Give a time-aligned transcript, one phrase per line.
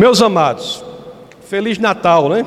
[0.00, 0.82] Meus amados,
[1.42, 2.46] Feliz Natal, né?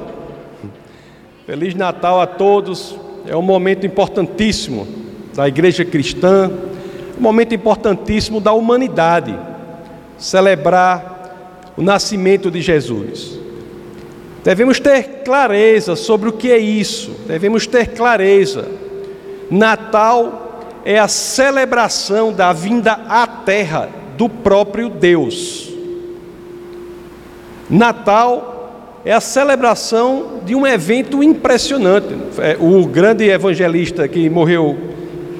[1.45, 2.95] Feliz Natal a todos.
[3.27, 4.87] É um momento importantíssimo
[5.35, 6.51] da igreja cristã,
[7.15, 9.37] um momento importantíssimo da humanidade.
[10.17, 13.37] Celebrar o nascimento de Jesus.
[14.43, 18.67] Devemos ter clareza sobre o que é isso, devemos ter clareza.
[19.51, 25.72] Natal é a celebração da vinda à terra do próprio Deus.
[27.69, 32.15] Natal é a celebração de um evento impressionante.
[32.39, 34.77] É, o grande evangelista que morreu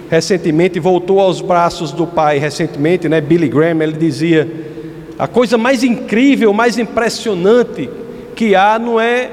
[0.09, 4.49] recentemente voltou aos braços do pai recentemente, né, Billy Graham, ele dizia:
[5.17, 7.89] a coisa mais incrível, mais impressionante
[8.35, 9.29] que há não é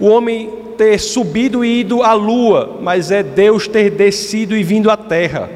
[0.00, 4.90] o homem ter subido e ido à lua, mas é Deus ter descido e vindo
[4.90, 5.48] à terra.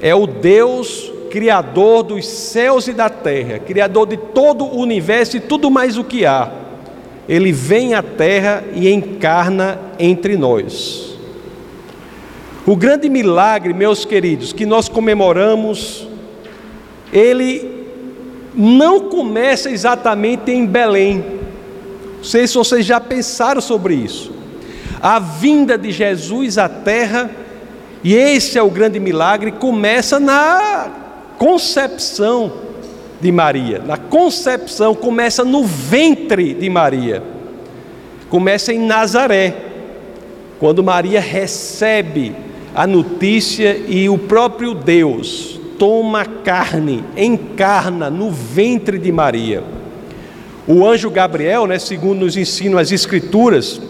[0.00, 5.40] É o Deus criador dos céus e da terra, criador de todo o universo e
[5.40, 6.52] tudo mais o que há.
[7.26, 11.16] Ele vem à terra e encarna entre nós.
[12.66, 16.06] O grande milagre, meus queridos, que nós comemoramos,
[17.10, 17.86] ele
[18.54, 21.24] não começa exatamente em Belém.
[22.18, 24.34] Não sei se vocês já pensaram sobre isso.
[25.00, 27.30] A vinda de Jesus à terra,
[28.04, 31.01] e esse é o grande milagre, começa na
[31.42, 32.52] concepção
[33.20, 33.80] de Maria.
[33.84, 37.20] Na concepção começa no ventre de Maria.
[38.30, 39.52] Começa em Nazaré,
[40.60, 42.32] quando Maria recebe
[42.72, 49.64] a notícia e o próprio Deus toma carne, encarna no ventre de Maria.
[50.64, 53.82] O anjo Gabriel, né, segundo nos ensinam as Escrituras,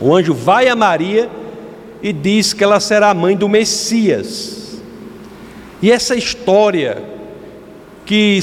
[0.00, 1.30] o anjo vai a Maria
[2.02, 4.67] e diz que ela será a mãe do Messias.
[5.80, 7.02] E essa história
[8.04, 8.38] que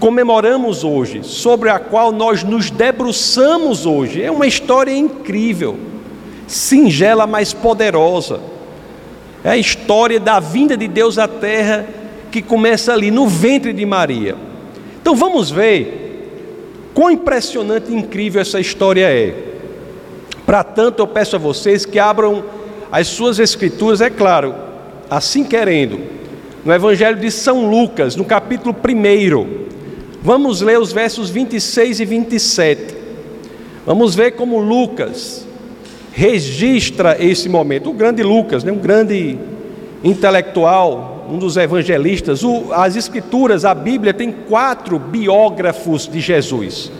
[0.00, 5.78] comemoramos hoje, sobre a qual nós nos debruçamos hoje, é uma história incrível,
[6.46, 8.40] singela, mas poderosa.
[9.42, 11.86] É a história da vinda de Deus à terra
[12.30, 14.36] que começa ali no ventre de Maria.
[15.00, 16.08] Então vamos ver
[16.98, 19.32] Quão impressionante e incrível essa história é.
[20.44, 22.42] Para tanto, eu peço a vocês que abram
[22.90, 24.52] as suas escrituras, é claro,
[25.08, 26.00] assim querendo,
[26.64, 29.68] no Evangelho de São Lucas, no capítulo 1.
[30.22, 32.94] Vamos ler os versos 26 e 27.
[33.86, 35.46] Vamos ver como Lucas
[36.12, 37.90] registra esse momento.
[37.90, 39.38] O grande Lucas, né, um grande
[40.02, 46.90] intelectual, um dos evangelistas, o, as Escrituras, a Bíblia, tem quatro biógrafos de Jesus.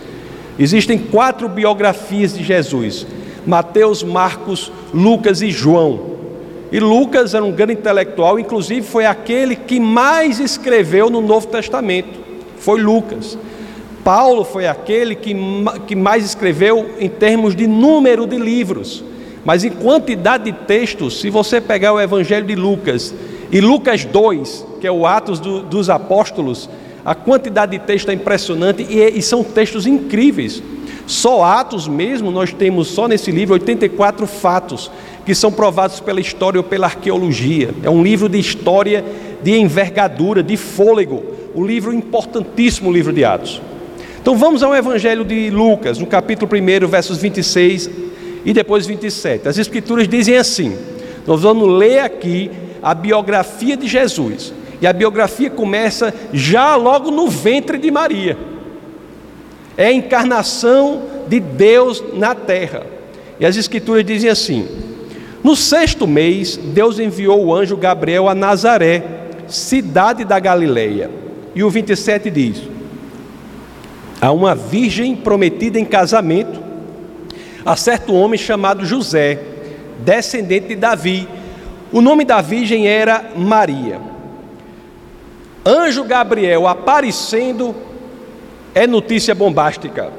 [0.59, 3.07] Existem quatro biografias de Jesus:
[3.47, 6.08] Mateus, Marcos, Lucas e João.
[6.71, 12.19] E Lucas era um grande intelectual, inclusive foi aquele que mais escreveu no Novo Testamento.
[12.59, 13.39] Foi Lucas.
[14.05, 15.35] Paulo foi aquele que,
[15.87, 19.05] que mais escreveu em termos de número de livros.
[19.45, 23.15] Mas em quantidade de textos, se você pegar o Evangelho de Lucas
[23.51, 26.69] e Lucas 2, que é o Atos do, dos Apóstolos,
[27.09, 30.63] a quantidade de texto é impressionante e, e, são textos incríveis.
[31.07, 34.91] Só Atos mesmo, nós temos só nesse livro 84 fatos
[35.25, 37.71] que são provados pela história ou pela arqueologia.
[37.83, 39.03] É um livro de história
[39.43, 41.25] de envergadura, de fôlego.
[41.55, 43.63] Um livro importantíssimo, o livro de Atos.
[44.21, 47.89] Então vamos ao Evangelho de Lucas, no capítulo 1, versos 26
[48.45, 49.49] e depois 27.
[49.49, 50.77] As Escrituras dizem assim:
[51.27, 52.51] nós vamos ler aqui
[52.83, 54.53] a biografia de Jesus.
[54.81, 58.37] E a biografia começa já logo no ventre de Maria.
[59.77, 62.85] É a encarnação de Deus na terra.
[63.41, 64.67] E as escrituras dizem assim:
[65.43, 69.03] No sexto mês, Deus enviou o anjo Gabriel a Nazaré,
[69.47, 71.11] cidade da Galileia.
[71.55, 72.63] E o 27 diz:
[74.21, 76.61] A uma virgem prometida em casamento,
[77.65, 79.41] a certo homem chamado José,
[80.05, 81.29] descendente de Davi,
[81.93, 84.18] o nome da virgem era Maria.
[85.69, 87.77] Anjo Gabriel aparecendo
[88.75, 90.11] é notícia bombástica.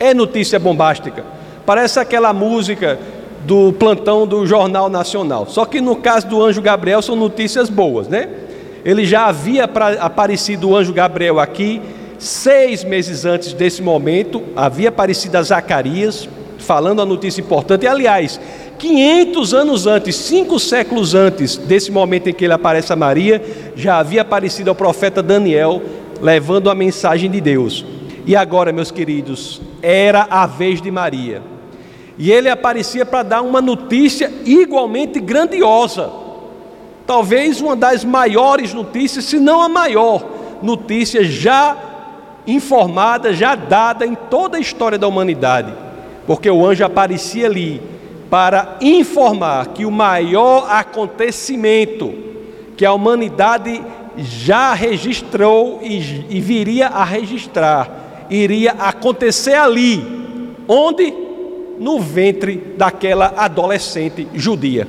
[0.00, 1.22] É notícia bombástica.
[1.66, 2.98] Parece aquela música
[3.44, 5.46] do plantão do Jornal Nacional.
[5.46, 8.26] Só que no caso do anjo Gabriel são notícias boas, né?
[8.82, 9.64] Ele já havia
[10.00, 11.82] aparecido o anjo Gabriel aqui
[12.18, 16.26] seis meses antes desse momento, havia aparecido a Zacarias,
[16.58, 17.84] falando a notícia importante.
[17.84, 18.40] E, aliás,
[18.78, 23.42] 500 anos antes, cinco séculos antes desse momento em que ele aparece a Maria,
[23.74, 25.82] já havia aparecido ao profeta Daniel,
[26.20, 27.84] levando a mensagem de Deus.
[28.26, 31.42] E agora, meus queridos, era a vez de Maria.
[32.16, 36.10] E ele aparecia para dar uma notícia igualmente grandiosa.
[37.06, 40.24] Talvez uma das maiores notícias, se não a maior
[40.62, 41.76] notícia já
[42.46, 45.72] informada, já dada em toda a história da humanidade,
[46.26, 47.80] porque o anjo aparecia ali
[48.34, 52.12] para informar que o maior acontecimento
[52.76, 53.80] que a humanidade
[54.16, 56.00] já registrou e,
[56.40, 60.04] viria a registrar, iria acontecer ali,
[60.66, 61.14] onde?
[61.78, 64.88] No ventre daquela adolescente judia,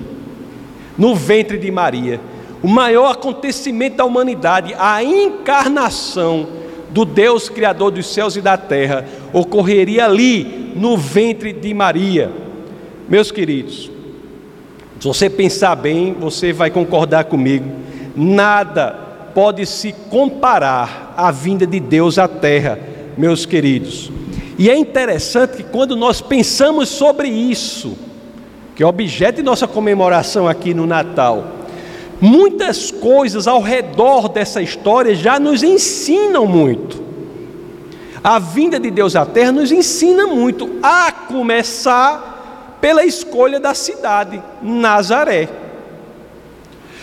[0.98, 2.20] no ventre de Maria.
[2.64, 6.48] O maior acontecimento da humanidade, a encarnação
[6.90, 12.45] do Deus Criador dos céus e da terra, ocorreria ali, no ventre de Maria.
[13.08, 13.92] Meus queridos,
[15.00, 17.70] se você pensar bem, você vai concordar comigo.
[18.16, 19.06] Nada
[19.36, 22.80] pode se comparar à vinda de Deus à terra,
[23.16, 24.12] meus queridos.
[24.58, 27.96] E é interessante que quando nós pensamos sobre isso,
[28.76, 31.46] que é objeto de nossa comemoração aqui no Natal,
[32.20, 37.04] muitas coisas ao redor dessa história já nos ensinam muito.
[38.24, 42.35] A vinda de Deus à terra nos ensina muito, a começar
[42.86, 45.50] pela escolha da cidade, Nazaré.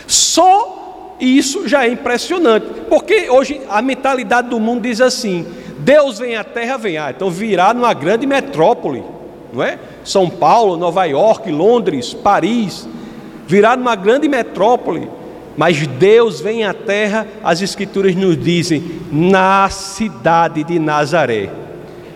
[0.07, 5.45] Só isso já é impressionante, porque hoje a mentalidade do mundo diz assim:
[5.81, 6.99] Deus vem à terra, vem.
[6.99, 9.03] Ah, então virá numa grande metrópole,
[9.53, 9.77] não é?
[10.05, 12.89] São Paulo, Nova York, Londres, Paris,
[13.49, 15.11] virá numa grande metrópole.
[15.57, 21.51] Mas Deus vem à terra, as Escrituras nos dizem, na cidade de Nazaré.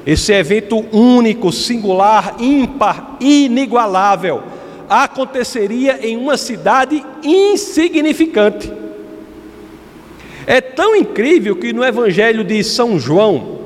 [0.06, 4.40] Esse evento único, singular, ímpar, inigualável,
[4.88, 8.72] aconteceria em uma cidade insignificante.
[10.46, 13.56] É tão incrível que no Evangelho de São João,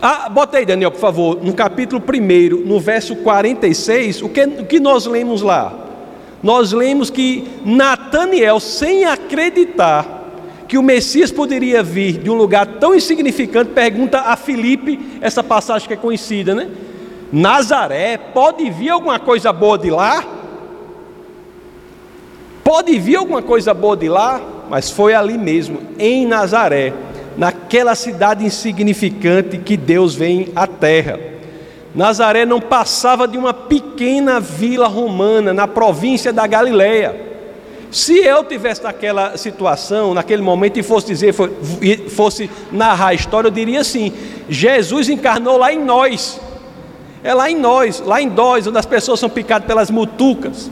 [0.00, 4.64] ah, bota aí, Daniel, por favor, no capítulo 1, no verso 46, o que, o
[4.64, 5.86] que nós lemos lá?
[6.40, 10.25] Nós lemos que Nataniel, sem acreditar
[10.68, 15.86] que o Messias poderia vir de um lugar tão insignificante, pergunta a Filipe, essa passagem
[15.86, 16.68] que é conhecida, né?
[17.32, 20.24] Nazaré, pode vir alguma coisa boa de lá?
[22.62, 24.56] Pode vir alguma coisa boa de lá?
[24.68, 26.92] mas foi ali mesmo, em Nazaré,
[27.36, 31.18] naquela cidade insignificante que Deus vem à terra.
[31.94, 37.25] Nazaré não passava de uma pequena vila romana na província da Galileia.
[37.90, 41.34] Se eu tivesse naquela situação, naquele momento, e fosse dizer,
[42.10, 44.12] fosse narrar a história, eu diria assim:
[44.48, 46.40] Jesus encarnou lá em nós.
[47.22, 50.70] É lá em nós, lá em nós, onde as pessoas são picadas pelas mutucas.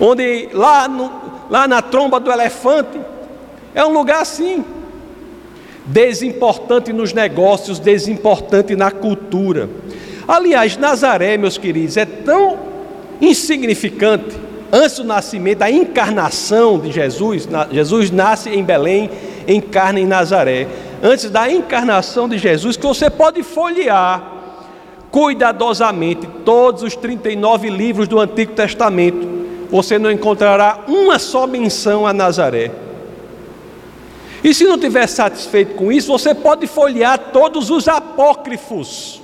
[0.00, 1.10] Onde lá no,
[1.48, 3.00] lá na tromba do elefante.
[3.74, 4.64] É um lugar assim.
[5.84, 9.68] Desimportante nos negócios, desimportante na cultura.
[10.26, 12.58] Aliás, Nazaré, meus queridos, é tão
[13.20, 14.36] insignificante.
[14.72, 19.10] Antes do nascimento, da encarnação de Jesus, Jesus nasce em Belém,
[19.46, 20.66] encarna em Nazaré.
[21.02, 24.30] Antes da encarnação de Jesus, que você pode folhear
[25.10, 29.42] cuidadosamente todos os 39 livros do Antigo Testamento
[29.72, 32.70] você não encontrará uma só menção a Nazaré.
[34.44, 39.22] E se não estiver satisfeito com isso, você pode folhear todos os apócrifos.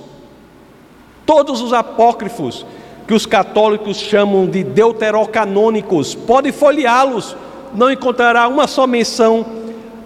[1.23, 2.65] Todos os apócrifos
[3.09, 7.35] que os católicos chamam de deuterocanônicos, pode folheá-los,
[7.73, 9.43] não encontrará uma só menção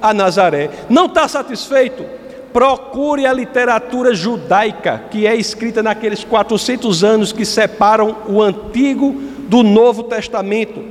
[0.01, 0.69] a Nazaré.
[0.89, 2.05] Não está satisfeito?
[2.53, 9.11] Procure a literatura judaica, que é escrita naqueles 400 anos que separam o Antigo
[9.49, 10.81] do Novo Testamento,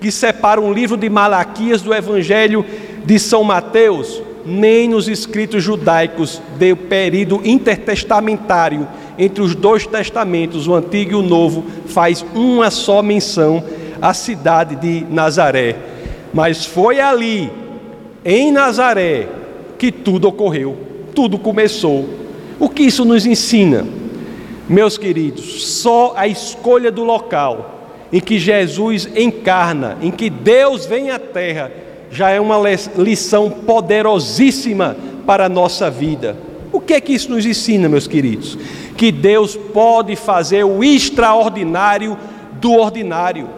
[0.00, 2.66] que separa um livro de Malaquias do Evangelho
[3.04, 8.88] de São Mateus, nem nos escritos judaicos do período intertestamentário
[9.18, 13.62] entre os dois testamentos, o Antigo e o Novo, faz uma só menção
[14.00, 15.76] à cidade de Nazaré.
[16.32, 17.50] Mas foi ali,
[18.24, 19.28] em Nazaré,
[19.78, 20.76] que tudo ocorreu,
[21.14, 22.08] tudo começou.
[22.58, 23.86] O que isso nos ensina?
[24.68, 27.80] Meus queridos, só a escolha do local
[28.12, 31.72] em que Jesus encarna, em que Deus vem à terra,
[32.10, 32.56] já é uma
[32.96, 34.94] lição poderosíssima
[35.26, 36.36] para a nossa vida.
[36.72, 38.56] O que é que isso nos ensina, meus queridos?
[38.96, 42.16] Que Deus pode fazer o extraordinário
[42.54, 43.48] do ordinário.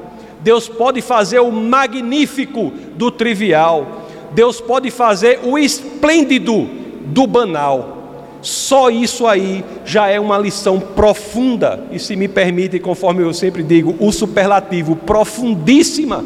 [0.41, 4.09] Deus pode fazer o magnífico do trivial.
[4.33, 6.69] Deus pode fazer o esplêndido
[7.07, 7.95] do banal.
[8.43, 13.63] Só isso aí já é uma lição profunda, e se me permite, conforme eu sempre
[13.63, 16.23] digo, o superlativo, profundíssima.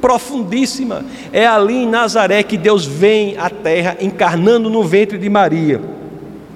[0.00, 1.04] Profundíssima.
[1.32, 5.80] É ali em Nazaré que Deus vem à terra encarnando no ventre de Maria.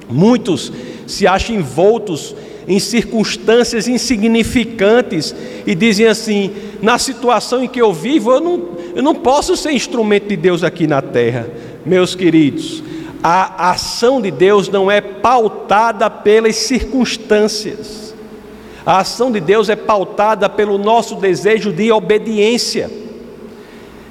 [0.09, 0.73] Muitos
[1.07, 2.35] se acham envoltos
[2.69, 5.35] em circunstâncias insignificantes
[5.67, 9.73] e dizem assim: na situação em que eu vivo, eu não, eu não posso ser
[9.73, 11.49] instrumento de Deus aqui na terra.
[11.85, 12.83] Meus queridos,
[13.23, 18.15] a ação de Deus não é pautada pelas circunstâncias.
[18.85, 22.89] A ação de Deus é pautada pelo nosso desejo de obediência.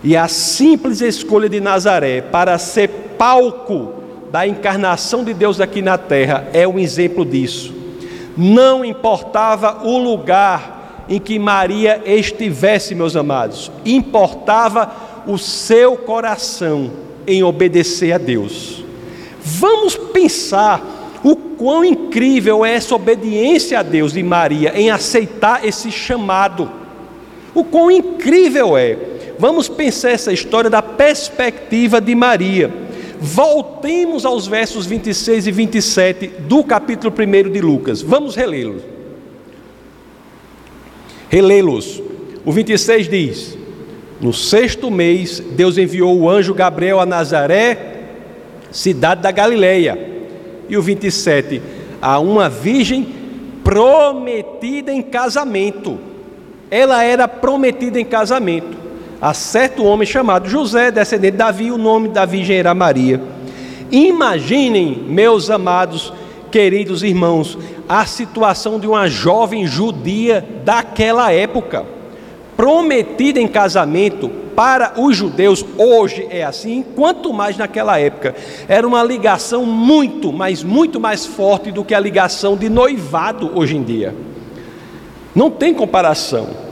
[0.04, 3.95] E a simples escolha de Nazaré para ser palco
[4.36, 7.74] da encarnação de Deus aqui na terra é um exemplo disso.
[8.36, 14.94] Não importava o lugar em que Maria estivesse, meus amados, importava
[15.26, 16.92] o seu coração
[17.26, 18.84] em obedecer a Deus.
[19.40, 20.84] Vamos pensar
[21.24, 26.70] o quão incrível é essa obediência a Deus de Maria em aceitar esse chamado.
[27.54, 28.98] O quão incrível é.
[29.40, 32.85] Vamos pensar essa história da perspectiva de Maria.
[33.26, 38.00] Voltemos aos versos 26 e 27 do capítulo 1 de Lucas.
[38.00, 38.84] Vamos relê-los.
[41.28, 42.04] Relê-los.
[42.46, 43.58] O 26 diz:
[44.22, 47.94] No sexto mês, Deus enviou o anjo Gabriel a Nazaré
[48.70, 49.98] cidade da Galileia.
[50.70, 51.64] E o 27,
[52.00, 53.08] a uma virgem
[53.64, 55.98] prometida em casamento.
[56.70, 58.85] Ela era prometida em casamento
[59.22, 63.22] a certo homem chamado José, descendente de Davi, o nome da virgem era Maria.
[63.92, 66.12] Imaginem, meus amados,
[66.52, 67.58] queridos irmãos,
[67.88, 71.86] a situação de uma jovem judia daquela época,
[72.58, 78.34] prometida em casamento para os judeus, hoje é assim, quanto mais naquela época.
[78.68, 83.76] Era uma ligação muito, mas muito mais forte do que a ligação de noivado hoje
[83.76, 84.16] em dia.
[85.36, 86.65] Não tem comparação.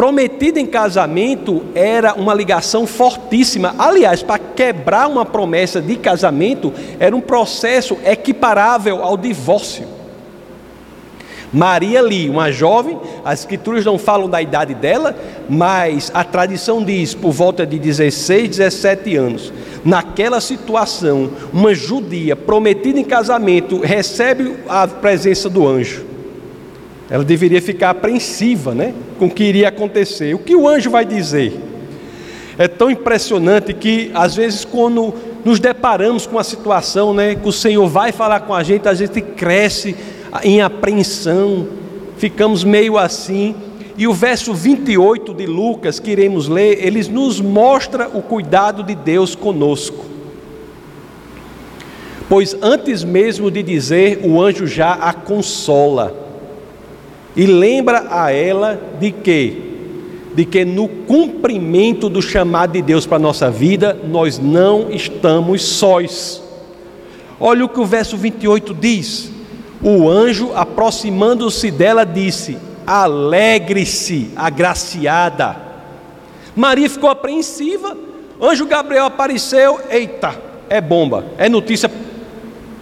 [0.00, 3.74] Prometida em casamento era uma ligação fortíssima.
[3.78, 9.86] Aliás, para quebrar uma promessa de casamento, era um processo equiparável ao divórcio.
[11.52, 15.14] Maria ali, uma jovem, as escrituras não falam da idade dela,
[15.50, 19.52] mas a tradição diz por volta de 16, 17 anos.
[19.84, 26.09] Naquela situação, uma judia prometida em casamento recebe a presença do anjo.
[27.10, 30.32] Ela deveria ficar apreensiva, né, com o que iria acontecer.
[30.32, 31.58] O que o anjo vai dizer?
[32.56, 35.12] É tão impressionante que às vezes quando
[35.44, 38.94] nos deparamos com a situação, né, que o Senhor vai falar com a gente, a
[38.94, 39.96] gente cresce
[40.44, 41.66] em apreensão,
[42.16, 43.56] ficamos meio assim.
[43.98, 48.94] E o verso 28 de Lucas que iremos ler, eles nos mostra o cuidado de
[48.94, 50.04] Deus conosco.
[52.28, 56.29] Pois antes mesmo de dizer, o anjo já a consola
[57.36, 59.70] e lembra a ela de que
[60.34, 65.62] de que no cumprimento do chamado de Deus para a nossa vida, nós não estamos
[65.62, 66.40] sós.
[67.38, 69.32] Olha o que o verso 28 diz:
[69.82, 75.56] o anjo, aproximando-se dela, disse: Alegre-se, agraciada.
[76.54, 77.96] Maria ficou apreensiva.
[78.40, 79.80] Anjo Gabriel apareceu.
[79.90, 80.34] Eita,
[80.68, 81.89] é bomba, é notícia.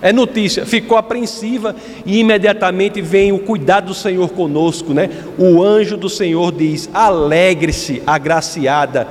[0.00, 1.74] É notícia, ficou apreensiva
[2.06, 5.10] e imediatamente vem o cuidado do Senhor conosco, né?
[5.36, 9.08] O anjo do Senhor diz: alegre-se, agraciada,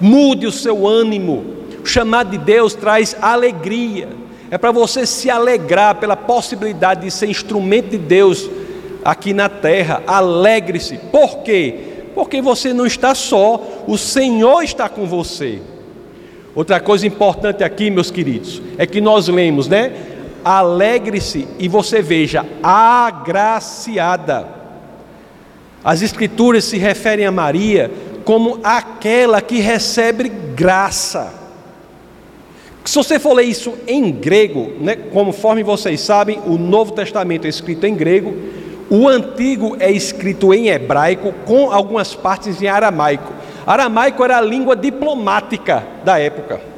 [0.00, 1.44] mude o seu ânimo.
[1.82, 4.08] O chamado de Deus traz alegria
[4.54, 8.48] é para você se alegrar pela possibilidade de ser instrumento de Deus
[9.04, 10.00] aqui na terra.
[10.06, 10.96] Alegre-se.
[11.10, 11.74] Por quê?
[12.14, 15.60] Porque você não está só, o Senhor está com você.
[16.54, 19.92] Outra coisa importante aqui, meus queridos, é que nós lemos, né?
[20.44, 24.46] Alegre-se e você veja, agraciada.
[25.82, 27.90] As Escrituras se referem a Maria
[28.24, 31.32] como aquela que recebe graça.
[32.84, 37.48] Se você for ler isso em grego, né, conforme vocês sabem, o Novo Testamento é
[37.48, 38.34] escrito em grego,
[38.90, 43.32] o Antigo é escrito em hebraico, com algumas partes em aramaico.
[43.66, 46.73] Aramaico era a língua diplomática da época.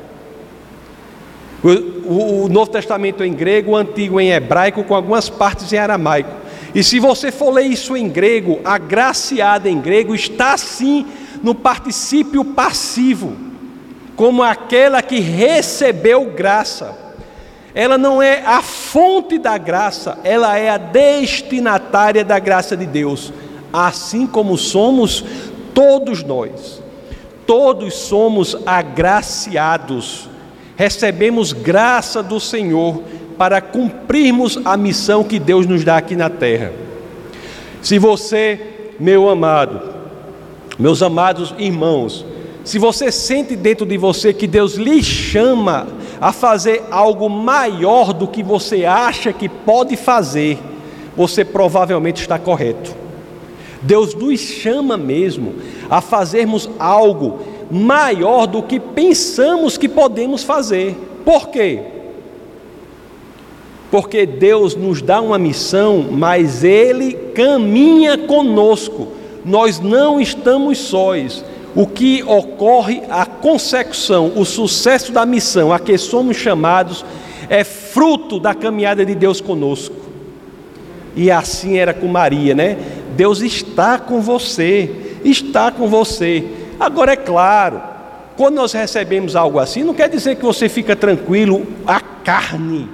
[1.62, 6.30] O, o, Novo Testamento em grego, o Antigo em hebraico, com algumas partes em aramaico.
[6.74, 11.06] E se você for ler isso em grego, agraciada em grego está assim
[11.42, 13.46] no particípio passivo
[14.16, 16.96] como aquela que recebeu graça.
[17.74, 23.30] Ela não é a fonte da graça, ela é a destinatária da graça de Deus,
[23.70, 25.22] assim como somos
[25.74, 26.82] todos nós.
[27.46, 30.28] Todos somos agraciados,
[30.76, 33.02] recebemos graça do Senhor
[33.38, 36.72] para cumprirmos a missão que Deus nos dá aqui na terra.
[37.82, 39.80] Se você, meu amado,
[40.78, 42.24] meus amados irmãos,
[42.64, 45.86] se você sente dentro de você que Deus lhe chama
[46.20, 50.58] a fazer algo maior do que você acha que pode fazer,
[51.16, 52.94] você provavelmente está correto.
[53.82, 55.54] Deus nos chama mesmo
[55.88, 57.38] a fazermos algo
[57.70, 60.96] maior do que pensamos que podemos fazer.
[61.24, 61.96] Por quê?
[63.90, 69.08] porque Deus nos dá uma missão, mas Ele caminha conosco.
[69.44, 71.44] Nós não estamos sós.
[71.74, 77.04] O que ocorre, a consecução, o sucesso da missão a que somos chamados,
[77.48, 79.94] é fruto da caminhada de Deus conosco.
[81.14, 82.76] E assim era com Maria, né?
[83.14, 84.90] Deus está com você,
[85.24, 86.44] está com você.
[86.78, 87.80] Agora é claro,
[88.36, 92.88] quando nós recebemos algo assim, não quer dizer que você fica tranquilo, a carne,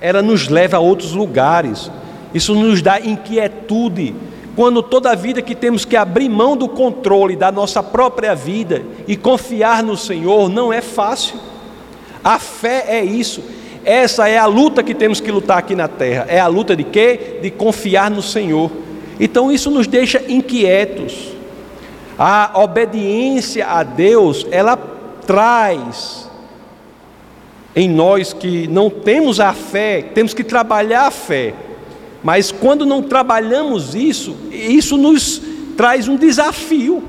[0.00, 1.90] ela nos leva a outros lugares,
[2.34, 4.14] isso nos dá inquietude,
[4.56, 8.82] quando toda a vida que temos que abrir mão do controle da nossa própria vida
[9.06, 11.36] e confiar no Senhor não é fácil.
[12.22, 13.42] A fé é isso.
[13.84, 16.26] Essa é a luta que temos que lutar aqui na terra.
[16.28, 17.38] É a luta de quê?
[17.40, 18.70] De confiar no Senhor.
[19.18, 21.39] Então isso nos deixa inquietos.
[22.22, 24.76] A obediência a Deus, ela
[25.26, 26.28] traz
[27.74, 31.54] em nós que não temos a fé, temos que trabalhar a fé.
[32.22, 35.40] Mas quando não trabalhamos isso, isso nos
[35.78, 37.02] traz um desafio.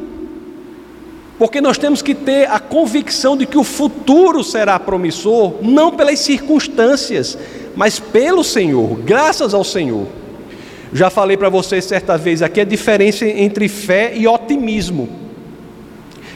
[1.37, 6.19] Porque nós temos que ter a convicção de que o futuro será promissor, não pelas
[6.19, 7.37] circunstâncias,
[7.75, 10.07] mas pelo Senhor, graças ao Senhor.
[10.93, 15.07] Já falei para vocês certa vez aqui a diferença entre fé e otimismo.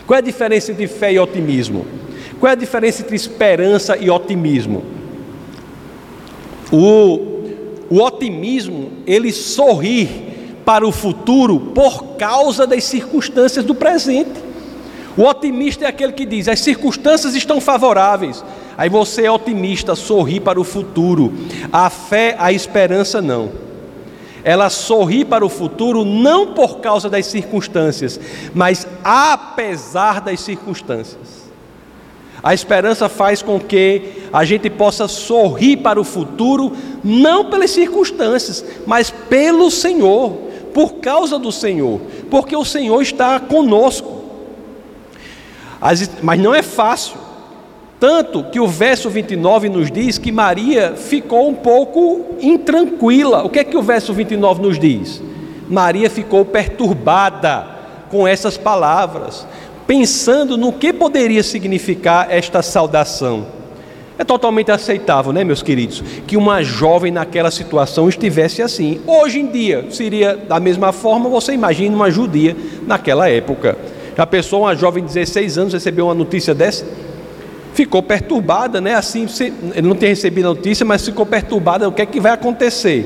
[0.07, 1.85] Qual é a diferença entre fé e otimismo?
[2.39, 4.83] Qual é a diferença entre esperança e otimismo?
[6.71, 7.43] O,
[7.89, 10.33] o otimismo, ele sorri
[10.63, 14.45] para o futuro por causa das circunstâncias do presente.
[15.17, 18.43] O otimista é aquele que diz: as circunstâncias estão favoráveis.
[18.77, 21.33] Aí você é otimista, sorri para o futuro.
[21.71, 23.64] A fé, a esperança não.
[24.45, 28.19] Ela sorri para o futuro não por causa das circunstâncias,
[28.53, 31.45] mas apesar das circunstâncias.
[32.43, 36.73] A esperança faz com que a gente possa sorrir para o futuro,
[37.03, 40.33] não pelas circunstâncias, mas pelo Senhor,
[40.71, 44.25] por causa do Senhor, porque o Senhor está conosco.
[46.21, 47.24] Mas não é fácil.
[47.99, 53.43] Tanto que o verso 29 nos diz que Maria ficou um pouco intranquila.
[53.43, 55.21] O que é que o verso 29 nos diz?
[55.69, 57.67] Maria ficou perturbada
[58.09, 59.47] com essas palavras,
[59.87, 63.47] pensando no que poderia significar esta saudação.
[64.17, 69.01] É totalmente aceitável, né, meus queridos, que uma jovem naquela situação estivesse assim.
[69.05, 72.55] Hoje em dia, seria da mesma forma, você imagina uma judia
[72.87, 73.77] naquela época.
[74.17, 76.85] Já pensou uma jovem de 16 anos recebeu uma notícia dessa?
[77.75, 78.95] Ficou perturbada, né?
[78.95, 79.27] Assim,
[79.75, 81.87] ele não tinha recebido a notícia, mas ficou perturbada.
[81.87, 83.05] O que é que vai acontecer?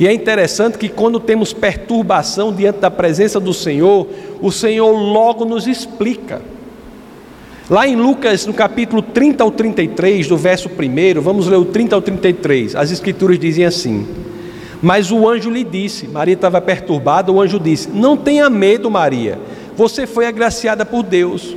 [0.00, 4.08] E é interessante que quando temos perturbação diante da presença do Senhor,
[4.40, 6.40] o Senhor logo nos explica.
[7.68, 11.94] Lá em Lucas, no capítulo 30 ao 33, do verso 1, vamos ler o 30
[11.94, 12.74] ao 33.
[12.74, 14.08] As escrituras dizem assim:
[14.80, 19.38] Mas o anjo lhe disse, Maria estava perturbada, o anjo disse: Não tenha medo, Maria
[19.78, 21.56] você foi agraciada por Deus.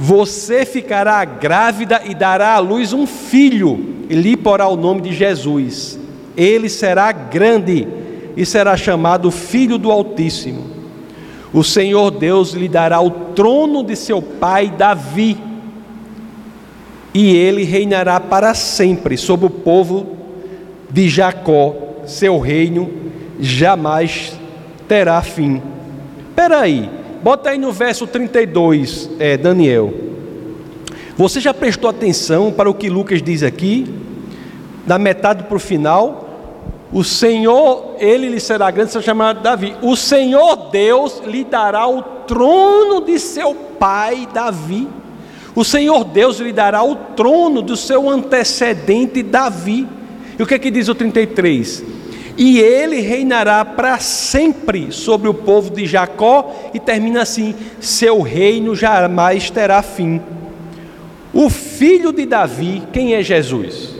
[0.00, 5.12] Você ficará grávida e dará à luz um filho, e lhe porá o nome de
[5.12, 5.98] Jesus.
[6.36, 7.88] Ele será grande
[8.36, 10.64] e será chamado Filho do Altíssimo.
[11.52, 15.36] O Senhor Deus lhe dará o trono de seu pai Davi,
[17.12, 20.16] e ele reinará para sempre sobre o povo
[20.88, 21.74] de Jacó.
[22.06, 22.88] Seu reino
[23.40, 24.38] jamais
[24.86, 25.60] terá fim.
[26.30, 26.88] Espera aí,
[27.22, 29.92] Bota aí no verso 32, é, Daniel.
[31.16, 33.92] Você já prestou atenção para o que Lucas diz aqui?
[34.86, 36.28] Da metade para o final.
[36.92, 39.74] O Senhor, ele lhe será grande, será chamado Davi.
[39.82, 44.86] O Senhor Deus lhe dará o trono de seu pai Davi.
[45.56, 49.88] O Senhor Deus lhe dará o trono do seu antecedente Davi.
[50.38, 51.97] E o que é que diz o 33?
[52.38, 58.76] E ele reinará para sempre sobre o povo de Jacó, e termina assim: seu reino
[58.76, 60.22] jamais terá fim.
[61.34, 63.96] O filho de Davi, quem é Jesus?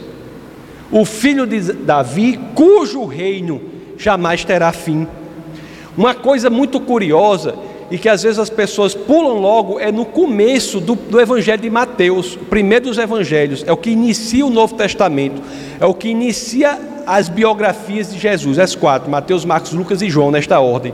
[0.90, 3.61] O filho de Davi, cujo reino
[3.98, 5.07] jamais terá fim.
[5.96, 7.57] Uma coisa muito curiosa
[7.90, 11.70] e que às vezes as pessoas pulam logo é no começo do, do Evangelho de
[11.70, 15.42] Mateus, o primeiro dos Evangelhos, é o que inicia o Novo Testamento,
[15.81, 20.31] é o que inicia as biografias de Jesus, as quatro, Mateus, Marcos, Lucas e João,
[20.31, 20.92] nesta ordem.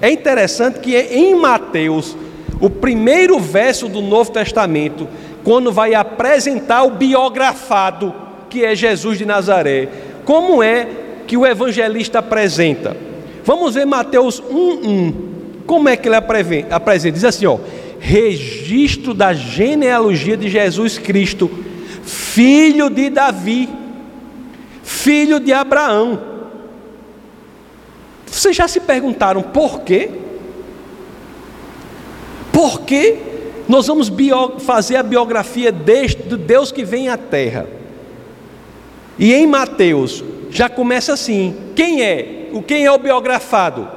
[0.00, 2.16] É interessante que em Mateus,
[2.58, 5.06] o primeiro verso do Novo Testamento,
[5.44, 8.14] quando vai apresentar o biografado,
[8.48, 9.86] que é Jesus de Nazaré,
[10.24, 10.88] como é
[11.26, 12.96] que o evangelista apresenta?
[13.44, 15.14] Vamos ver Mateus 1:1.
[15.66, 17.12] Como é que ele apresenta?
[17.12, 17.58] Diz assim, ó:
[17.98, 21.50] registro da genealogia de Jesus Cristo,
[22.02, 23.68] filho de Davi
[24.90, 26.20] filho de Abraão.
[28.26, 30.10] Vocês já se perguntaram por quê?
[32.52, 33.16] Por que
[33.68, 37.68] nós vamos bio, fazer a biografia deste, do Deus que vem à terra?
[39.16, 42.48] E em Mateus já começa assim: quem é?
[42.52, 43.88] O quem é o biografado?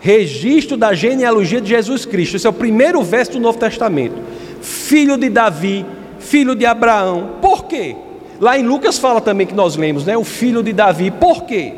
[0.00, 2.36] Registro da genealogia de Jesus Cristo.
[2.36, 4.16] Esse é o primeiro verso do Novo Testamento.
[4.60, 5.86] Filho de Davi,
[6.18, 7.36] filho de Abraão.
[7.40, 7.94] Por quê?
[8.40, 10.16] Lá em Lucas fala também que nós lemos, né?
[10.16, 11.10] O filho de Davi.
[11.10, 11.74] Por quê?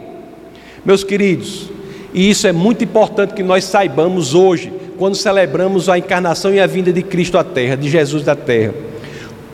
[0.84, 1.68] Meus queridos,
[2.14, 6.66] e isso é muito importante que nós saibamos hoje, quando celebramos a encarnação e a
[6.66, 8.74] vinda de Cristo à terra, de Jesus da terra.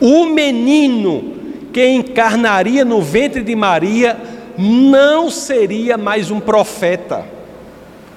[0.00, 1.34] O menino
[1.72, 4.16] que encarnaria no ventre de Maria
[4.58, 7.24] não seria mais um profeta.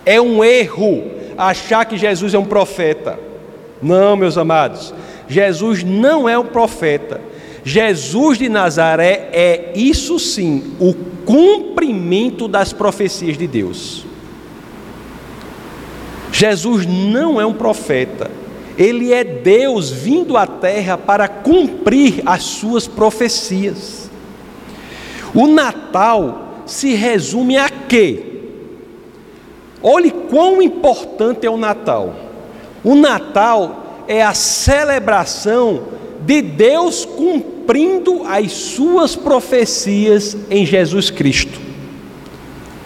[0.06, 1.04] É um erro
[1.38, 3.20] achar que Jesus é um profeta.
[3.82, 4.94] Não, meus amados,
[5.28, 7.22] Jesus não é um profeta.
[7.64, 10.94] Jesus de Nazaré é, isso sim, o
[11.26, 14.06] cumprimento das profecias de Deus.
[16.32, 18.32] Jesus não é um profeta,
[18.78, 24.10] ele é Deus vindo à terra para cumprir as suas profecias.
[25.36, 28.26] O Natal se resume a quê?
[29.84, 32.16] Olhe quão importante é o Natal.
[32.84, 35.84] O Natal é a celebração
[36.26, 37.51] de Deus cumprindo
[38.28, 41.60] as suas profecias em Jesus Cristo.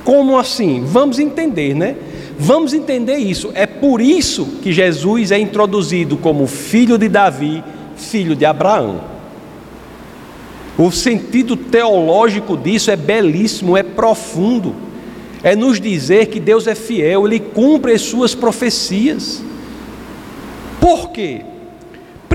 [0.04, 0.84] Como assim?
[0.86, 1.95] Vamos entender, né?
[2.38, 3.52] Vamos entender isso.
[3.54, 7.63] É por isso que Jesus é introduzido como filho de Davi,
[7.95, 9.02] filho de Abraão.
[10.78, 14.76] O sentido teológico disso é belíssimo, é profundo.
[15.41, 19.43] É nos dizer que Deus é fiel, Ele cumpre as suas profecias.
[20.82, 21.41] Por quê?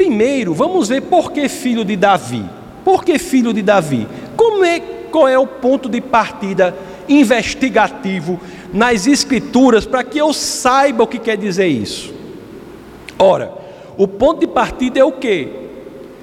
[0.00, 2.42] Primeiro, vamos ver por que filho de Davi.
[2.82, 4.08] Por que filho de Davi?
[4.34, 6.74] Como é, qual é o ponto de partida
[7.06, 8.40] investigativo
[8.72, 12.14] nas Escrituras para que eu saiba o que quer dizer isso.
[13.18, 13.52] Ora,
[13.98, 15.48] o ponto de partida é o que?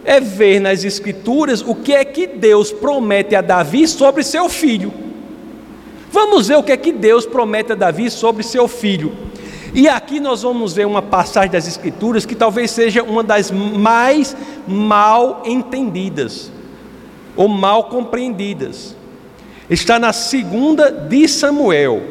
[0.04, 4.92] É ver nas Escrituras o que é que Deus promete a Davi sobre seu filho.
[6.12, 9.16] Vamos ver o que é que Deus promete a Davi sobre seu filho.
[9.78, 14.36] E aqui nós vamos ver uma passagem das Escrituras que talvez seja uma das mais
[14.68, 16.52] mal entendidas
[17.36, 18.96] ou mal compreendidas.
[19.70, 22.02] Está na segunda de Samuel,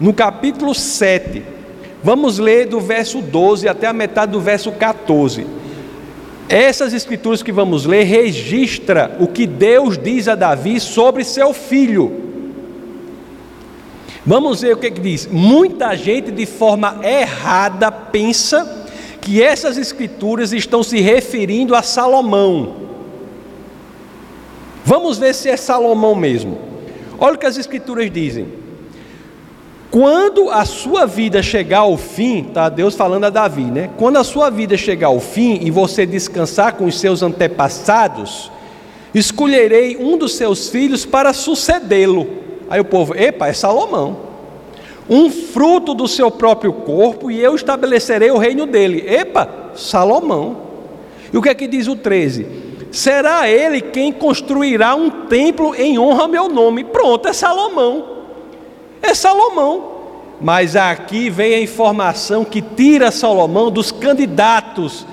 [0.00, 1.44] no capítulo 7.
[2.02, 5.46] Vamos ler do verso 12 até a metade do verso 14.
[6.48, 12.25] Essas escrituras que vamos ler registra o que Deus diz a Davi sobre seu filho.
[14.26, 15.28] Vamos ver o que, que diz.
[15.30, 18.84] Muita gente de forma errada pensa
[19.20, 22.74] que essas escrituras estão se referindo a Salomão.
[24.84, 26.58] Vamos ver se é Salomão mesmo.
[27.18, 28.48] Olha o que as escrituras dizem.
[29.92, 33.90] Quando a sua vida chegar ao fim, tá Deus falando a Davi, né?
[33.96, 38.50] Quando a sua vida chegar ao fim e você descansar com os seus antepassados,
[39.14, 42.45] escolherei um dos seus filhos para sucedê-lo.
[42.68, 44.26] Aí o povo, epa, é Salomão.
[45.08, 49.04] Um fruto do seu próprio corpo e eu estabelecerei o reino dele.
[49.06, 50.56] Epa, Salomão.
[51.32, 52.46] E o que é que diz o 13?
[52.90, 56.82] Será ele quem construirá um templo em honra ao meu nome.
[56.82, 58.16] Pronto, é Salomão
[59.06, 59.94] é Salomão.
[60.40, 65.06] Mas aqui vem a informação que tira Salomão dos candidatos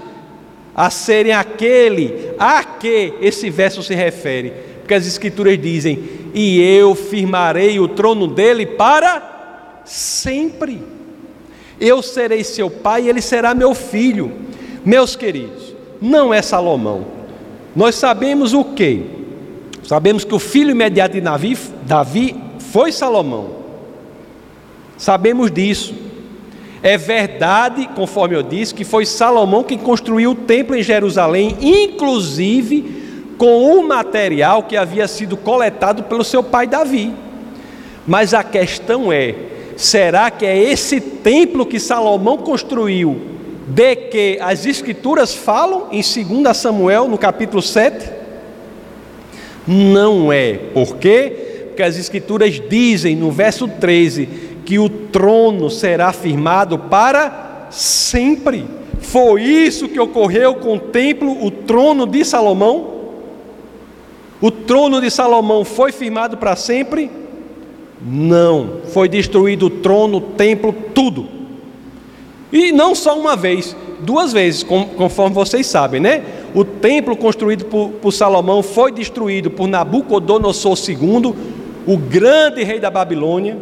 [0.75, 4.51] a serem aquele a que esse verso se refere.
[4.79, 6.03] Porque as escrituras dizem:
[6.33, 10.81] "E eu firmarei o trono dele para sempre.
[11.79, 14.31] Eu serei seu pai e ele será meu filho."
[14.85, 17.05] Meus queridos, não é Salomão.
[17.75, 19.03] Nós sabemos o que?
[19.83, 23.49] Sabemos que o filho imediato de Davi, Davi foi Salomão.
[24.97, 25.93] Sabemos disso.
[26.81, 33.02] É verdade, conforme eu disse, que foi Salomão quem construiu o templo em Jerusalém, inclusive
[33.43, 37.13] com o material que havia sido coletado pelo seu pai Davi.
[38.07, 39.35] Mas a questão é:
[39.75, 43.19] será que é esse templo que Salomão construiu,
[43.67, 48.09] de que as Escrituras falam em 2 Samuel, no capítulo 7?
[49.67, 50.53] Não é.
[50.73, 51.65] Por quê?
[51.67, 54.25] Porque as Escrituras dizem no verso 13
[54.65, 58.65] que o trono será firmado para sempre.
[59.01, 62.92] Foi isso que ocorreu com o templo, o trono de Salomão?
[64.43, 67.09] O trono de Salomão foi firmado para sempre?
[68.05, 71.25] Não, foi destruído o trono, o templo, tudo.
[72.51, 76.25] E não só uma vez, duas vezes, conforme vocês sabem, né?
[76.53, 81.33] O templo construído por, por Salomão foi destruído por Nabucodonosor II,
[81.87, 83.57] o grande rei da Babilônia,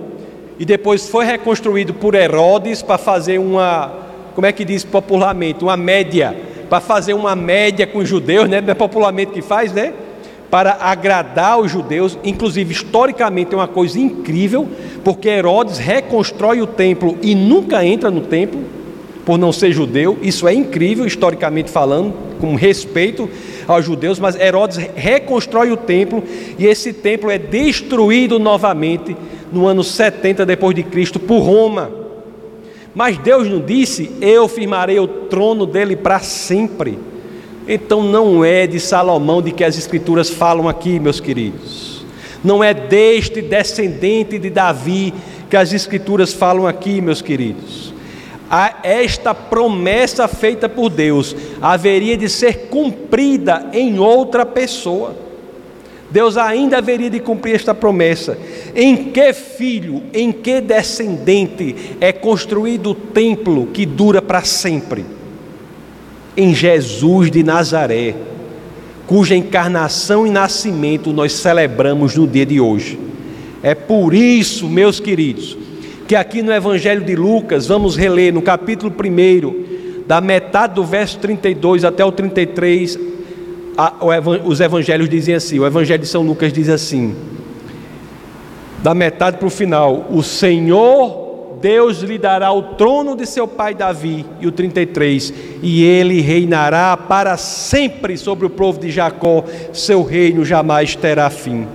[0.58, 3.94] e depois foi reconstruído por Herodes para fazer uma,
[4.34, 6.36] como é que diz popularmente, uma média,
[6.68, 8.60] para fazer uma média com os judeus, né?
[8.62, 9.94] Não é popularmente que faz, né?
[10.52, 14.68] Para agradar os judeus, inclusive historicamente é uma coisa incrível,
[15.02, 18.60] porque Herodes reconstrói o templo e nunca entra no templo,
[19.26, 23.30] por não ser judeu, isso é incrível historicamente falando, com respeito
[23.68, 26.24] aos judeus, mas Herodes reconstrói o templo
[26.58, 29.16] e esse templo é destruído novamente
[29.54, 31.92] no ano 70 depois de Cristo por Roma.
[32.94, 36.98] Mas Deus não disse: "Eu firmarei o trono dele para sempre".
[37.74, 42.06] Então não é de Salomão de que as escrituras falam aqui, meus queridos.
[42.44, 45.14] Não é deste descendente de Davi
[45.50, 47.92] que as escrituras falam aqui, meus queridos
[48.52, 55.16] a esta promessa feita por Deus haveria de ser cumprida em outra pessoa.
[56.10, 58.38] Deus ainda haveria de cumprir esta promessa.
[58.76, 65.06] Em que filho, em que descendente é construído o templo que dura para sempre?
[66.36, 68.16] Em Jesus de Nazaré,
[69.06, 72.98] cuja encarnação e nascimento nós celebramos no dia de hoje.
[73.62, 75.58] É por isso, meus queridos,
[76.08, 81.20] que aqui no Evangelho de Lucas, vamos reler no capítulo 1, da metade do verso
[81.20, 82.98] 32 até o 33,
[83.78, 83.94] a,
[84.44, 87.16] os evangelhos dizem assim: o Evangelho de São Lucas diz assim,
[88.84, 91.31] da metade para o final: O Senhor
[91.62, 96.98] Deus lhe dará o trono de seu pai Davi, e o 33, e ele reinará
[96.98, 101.68] para sempre sobre o povo de Jacó, seu reino jamais terá fim.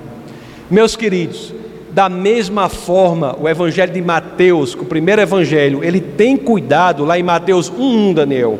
[0.68, 1.54] Meus queridos,
[1.92, 7.22] da mesma forma, o evangelho de Mateus, o primeiro evangelho, ele tem cuidado lá em
[7.22, 8.58] Mateus 1:1, Daniel,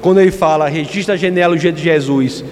[0.00, 2.42] quando ele fala, registra a genealogia de Jesus,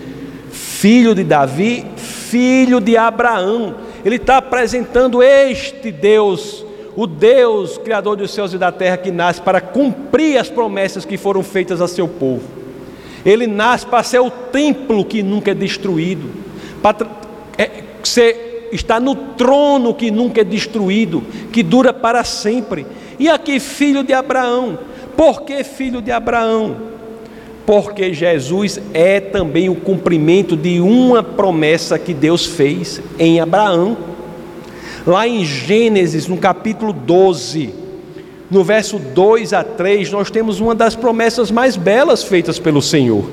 [0.52, 3.74] filho de Davi, filho de Abraão.
[4.04, 6.64] Ele está apresentando este Deus,
[6.96, 11.16] o Deus criador dos céus e da terra, que nasce para cumprir as promessas que
[11.16, 12.42] foram feitas a seu povo.
[13.24, 16.30] Ele nasce para ser o templo que nunca é destruído,
[16.82, 17.06] para
[17.58, 21.22] é, ser está no trono que nunca é destruído,
[21.52, 22.86] que dura para sempre.
[23.18, 24.78] E aqui, filho de Abraão.
[25.16, 26.76] Por que filho de Abraão?
[27.66, 33.96] Porque Jesus é também o cumprimento de uma promessa que Deus fez em Abraão.
[35.06, 37.74] Lá em Gênesis, no capítulo 12,
[38.50, 43.24] no verso 2 a 3, nós temos uma das promessas mais belas feitas pelo Senhor.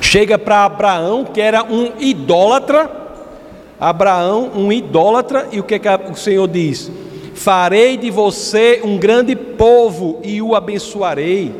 [0.00, 2.90] Chega para Abraão, que era um idólatra,
[3.80, 6.90] Abraão, um idólatra, e o que, que o Senhor diz?
[7.34, 11.52] Farei de você um grande povo e o abençoarei,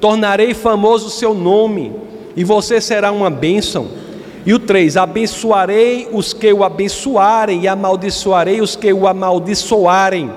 [0.00, 1.92] tornarei famoso o seu nome,
[2.36, 3.88] e você será uma bênção.
[4.44, 10.30] E o 3: Abençoarei os que o abençoarem, e amaldiçoarei os que o amaldiçoarem.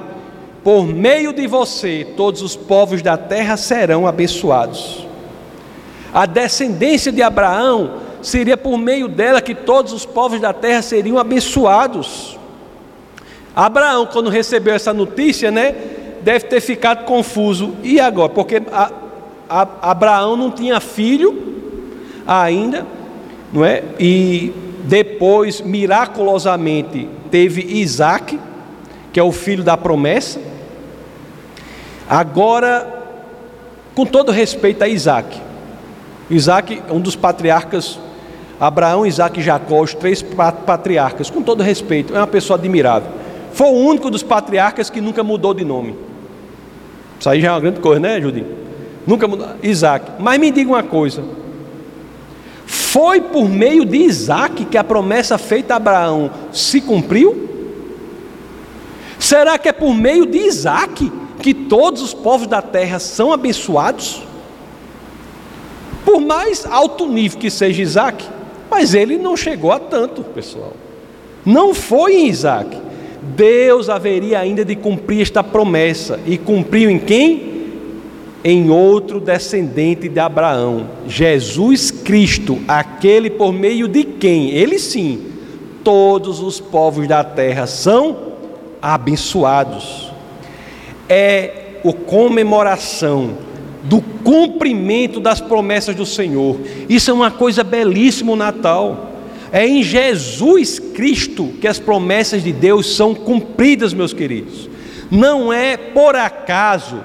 [0.63, 5.06] Por meio de você, todos os povos da terra serão abençoados.
[6.13, 11.18] A descendência de Abraão seria por meio dela que todos os povos da terra seriam
[11.18, 12.39] abençoados.
[13.56, 15.76] Abraão, quando recebeu essa notícia, né,
[16.22, 17.76] deve ter ficado confuso.
[17.84, 18.30] E agora?
[18.30, 18.92] Porque a,
[19.50, 21.54] a, Abraão não tinha filho
[22.26, 22.86] ainda,
[23.54, 23.84] não é?
[24.00, 24.52] E
[24.84, 28.39] depois, miraculosamente, teve Isaac,
[29.13, 30.42] que é o filho da promessa.
[32.10, 32.88] Agora,
[33.96, 35.39] com todo respeito a Isaac,
[36.30, 38.00] Isaac é um dos patriarcas
[38.60, 43.10] Abraão, Isaac e Jacó, os três patriarcas, com todo respeito, é uma pessoa admirável.
[43.52, 45.96] Foi o único dos patriarcas que nunca mudou de nome.
[47.20, 48.46] Isso aí já é uma grande coisa, né, Judim?
[49.06, 49.48] Nunca mudou.
[49.62, 50.12] Isaac.
[50.18, 51.24] Mas me diga uma coisa:
[52.93, 57.49] foi por meio de Isaac que a promessa feita a Abraão se cumpriu?
[59.17, 64.21] Será que é por meio de Isaac que todos os povos da terra são abençoados?
[66.06, 68.23] Por mais alto nível que seja Isaac,
[68.69, 70.73] mas ele não chegou a tanto, pessoal.
[71.43, 72.77] Não foi em Isaac.
[73.23, 76.19] Deus haveria ainda de cumprir esta promessa.
[76.27, 77.53] E cumpriu em quem?
[78.43, 84.49] Em outro descendente de Abraão, Jesus Cristo, aquele por meio de quem?
[84.49, 85.27] Ele sim,
[85.82, 88.34] todos os povos da terra são
[88.82, 90.12] abençoados.
[91.08, 93.38] É a comemoração
[93.84, 96.58] do cumprimento das promessas do Senhor.
[96.89, 99.12] Isso é uma coisa belíssima o Natal.
[99.53, 104.69] É em Jesus Cristo que as promessas de Deus são cumpridas, meus queridos.
[105.12, 106.99] Não é por acaso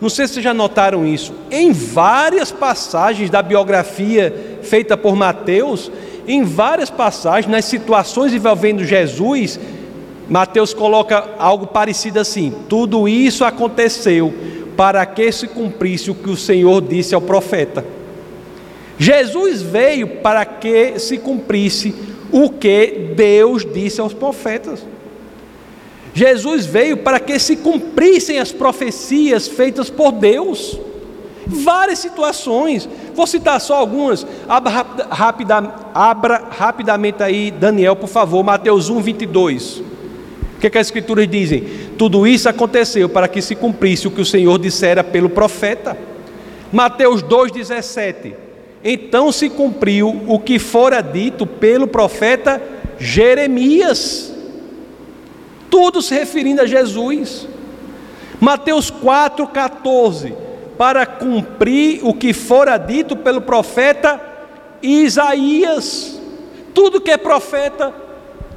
[0.00, 1.32] Não sei se vocês já notaram isso.
[1.50, 5.90] Em várias passagens da biografia feita por Mateus,
[6.28, 9.58] em várias passagens, nas situações envolvendo Jesus,
[10.28, 14.34] Mateus coloca algo parecido assim: tudo isso aconteceu
[14.76, 17.84] para que se cumprisse o que o Senhor disse ao profeta.
[18.98, 21.94] Jesus veio para que se cumprisse
[22.32, 24.84] o que Deus disse aos profetas.
[26.16, 30.80] Jesus veio para que se cumprissem as profecias feitas por Deus.
[31.46, 34.26] Várias situações, vou citar só algumas.
[34.48, 39.76] Abra, rapida, abra rapidamente aí, Daniel, por favor, Mateus 1, 22.
[40.56, 41.64] O que, é que as Escrituras dizem?
[41.98, 45.98] Tudo isso aconteceu para que se cumprisse o que o Senhor dissera pelo profeta.
[46.72, 48.32] Mateus 2,17.
[48.82, 52.62] Então se cumpriu o que fora dito pelo profeta
[52.98, 54.34] Jeremias.
[55.70, 57.46] Tudo se referindo a Jesus.
[58.40, 60.34] Mateus 4,14.
[60.76, 64.20] Para cumprir o que fora dito pelo profeta
[64.82, 66.20] Isaías.
[66.74, 67.94] Tudo que é profeta,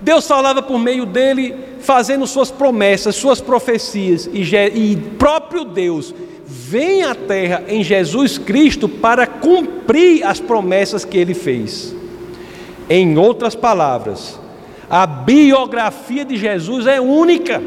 [0.02, 6.13] Deus falava por meio dele, fazendo suas promessas, suas profecias, e, e próprio Deus
[6.45, 11.95] vem à terra em Jesus Cristo para cumprir as promessas que ele fez.
[12.89, 14.39] Em outras palavras,
[14.89, 17.62] a biografia de Jesus é única.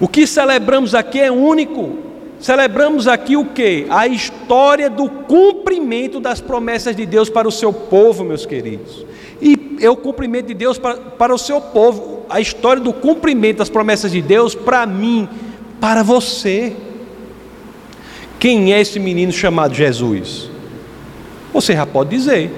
[0.00, 1.98] O que celebramos aqui é único.
[2.40, 3.86] Celebramos aqui o que?
[3.88, 9.06] A história do cumprimento das promessas de Deus para o seu povo, meus queridos.
[9.40, 13.58] E é o cumprimento de Deus para, para o seu povo, a história do cumprimento
[13.58, 15.28] das promessas de Deus para mim,
[15.80, 16.74] para você.
[18.38, 20.50] Quem é esse menino chamado Jesus?
[21.52, 22.50] Você já pode dizer.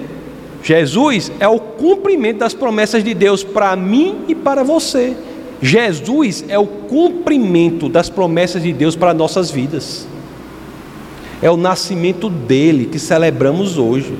[0.67, 5.15] Jesus é o cumprimento das promessas de Deus para mim e para você.
[5.61, 10.05] Jesus é o cumprimento das promessas de Deus para nossas vidas.
[11.41, 14.13] É o nascimento dele que celebramos hoje.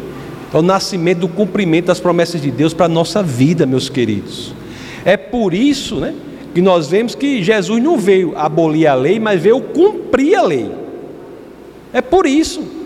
[0.54, 4.54] É o nascimento do cumprimento das promessas de Deus para a nossa vida, meus queridos.
[5.04, 6.16] É por isso né,
[6.56, 10.72] que nós vemos que Jesus não veio abolir a lei, mas veio cumprir a lei.
[11.92, 12.77] É por isso.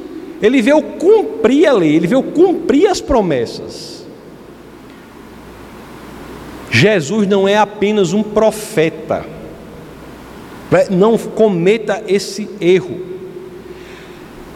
[0.41, 4.05] Ele veio cumprir a lei, ele veio cumprir as promessas.
[6.69, 9.25] Jesus não é apenas um profeta.
[10.89, 12.99] Não cometa esse erro.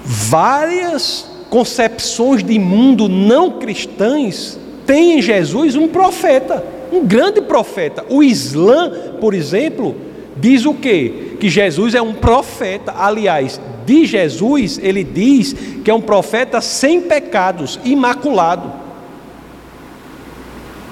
[0.03, 8.05] Várias concepções de mundo não cristãs têm em Jesus um profeta, um grande profeta.
[8.09, 9.95] O Islã, por exemplo,
[10.35, 11.35] diz o quê?
[11.39, 12.93] Que Jesus é um profeta.
[12.97, 18.85] Aliás, de Jesus, ele diz que é um profeta sem pecados, imaculado.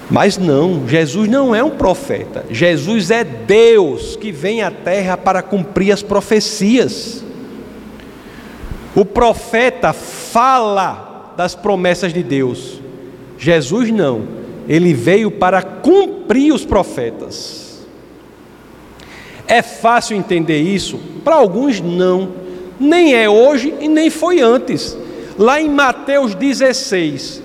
[0.10, 2.45] Mas não, Jesus não é um profeta.
[2.51, 7.23] Jesus é Deus que vem à terra para cumprir as profecias.
[8.95, 12.79] O profeta fala das promessas de Deus.
[13.39, 14.43] Jesus não.
[14.67, 17.62] Ele veio para cumprir os profetas.
[19.47, 20.99] É fácil entender isso?
[21.23, 22.29] Para alguns, não.
[22.79, 24.97] Nem é hoje e nem foi antes.
[25.38, 27.41] Lá em Mateus 16,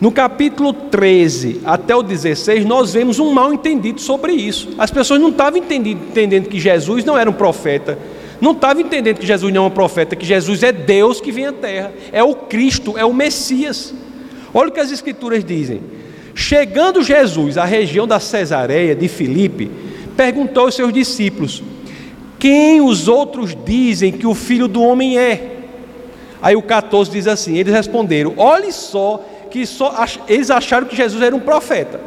[0.00, 4.70] no capítulo 13 até o 16, nós vemos um mal entendido sobre isso.
[4.78, 7.98] As pessoas não estavam entendendo, que Jesus não era um profeta
[8.42, 11.46] não estava entendendo que Jesus não é um profeta, que Jesus é Deus que vem
[11.46, 13.94] à terra, é o Cristo, é o Messias.
[14.52, 15.80] Olha o que as Escrituras dizem.
[16.34, 19.70] Chegando Jesus à região da Cesareia de Filipe,
[20.16, 21.62] perguntou aos seus discípulos:
[22.38, 25.52] Quem os outros dizem que o filho do homem é?
[26.40, 29.94] Aí o 14 diz assim: Eles responderam: Olhe só, que só
[30.28, 32.00] eles acharam que Jesus era um profeta.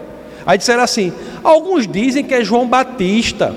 [0.45, 1.13] Aí disseram assim:
[1.43, 3.55] Alguns dizem que é João Batista,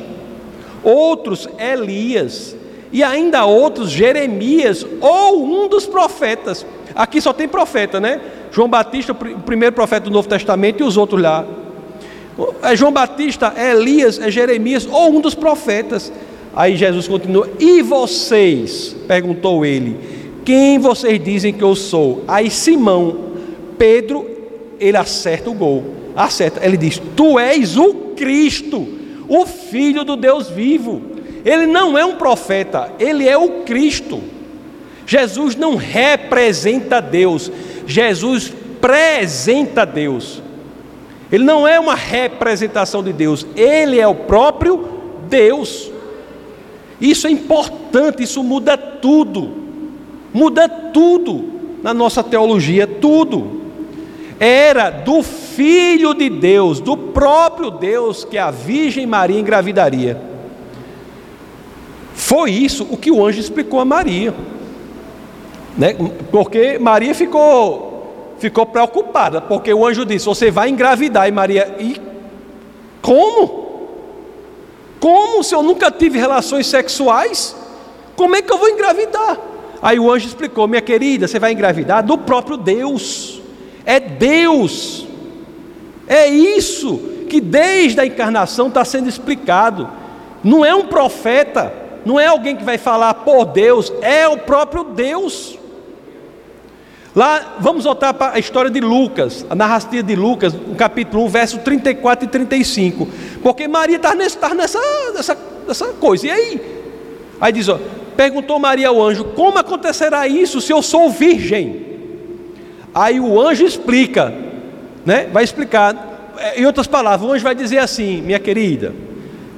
[0.83, 2.57] outros Elias,
[2.93, 6.65] e ainda outros, Jeremias ou um dos profetas.
[6.95, 8.21] Aqui só tem profeta, né?
[8.51, 11.45] João Batista, o primeiro profeta do Novo Testamento, e os outros lá.
[12.63, 16.13] É João Batista, é Elias, é Jeremias ou um dos profetas.
[16.55, 18.95] Aí Jesus continua: E vocês?
[19.07, 19.97] perguntou ele:
[20.45, 22.25] Quem vocês dizem que eu sou?
[22.29, 23.17] Aí Simão,
[23.77, 24.27] Pedro,
[24.79, 25.85] ele acerta o gol.
[26.15, 26.65] Acerta.
[26.65, 28.87] Ele diz: Tu és o Cristo,
[29.29, 31.03] o Filho do Deus vivo.
[31.45, 34.21] Ele não é um profeta, ele é o Cristo.
[35.07, 37.51] Jesus não representa Deus,
[37.87, 40.43] Jesus presenta Deus.
[41.31, 44.89] Ele não é uma representação de Deus, ele é o próprio
[45.29, 45.91] Deus.
[47.01, 49.53] Isso é importante, isso muda tudo.
[50.33, 53.59] Muda tudo na nossa teologia, tudo.
[54.41, 60.21] Era do Filho de Deus, do próprio Deus, que a Virgem Maria engravidaria
[62.15, 64.33] Foi isso o que o anjo explicou a Maria.
[65.77, 65.97] Né?
[66.31, 67.88] Porque Maria ficou,
[68.39, 71.29] ficou preocupada, porque o anjo disse: Você vai engravidar.
[71.29, 72.01] E Maria, e
[73.03, 73.69] como?
[75.01, 77.55] Como se eu nunca tive relações sexuais?
[78.17, 79.39] Como é que eu vou engravidar?
[79.83, 83.41] Aí o anjo explicou: Minha querida, você vai engravidar do próprio Deus.
[83.85, 85.07] É Deus.
[86.07, 86.97] É isso
[87.29, 89.89] que desde a encarnação está sendo explicado.
[90.43, 91.73] Não é um profeta,
[92.05, 95.58] não é alguém que vai falar por Deus, é o próprio Deus.
[97.17, 101.29] Lá, vamos voltar para a história de Lucas, a narrativa de Lucas, no capítulo 1,
[101.29, 103.09] verso 34 e 35.
[103.43, 106.27] Porque Maria está nessa, nessa, nessa, coisa.
[106.27, 106.61] E aí?
[107.41, 107.79] Aí diz: ó,
[108.17, 111.87] perguntou Maria ao anjo: Como acontecerá isso se eu sou virgem?
[112.95, 114.33] Aí o anjo explica,
[115.05, 115.29] né?
[115.33, 116.07] vai explicar.
[116.55, 118.95] Em outras palavras, o anjo vai dizer assim: Minha querida,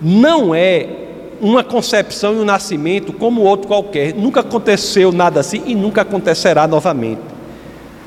[0.01, 0.89] não é
[1.41, 4.15] uma concepção e um nascimento como outro qualquer.
[4.15, 7.40] Nunca aconteceu nada assim e nunca acontecerá novamente.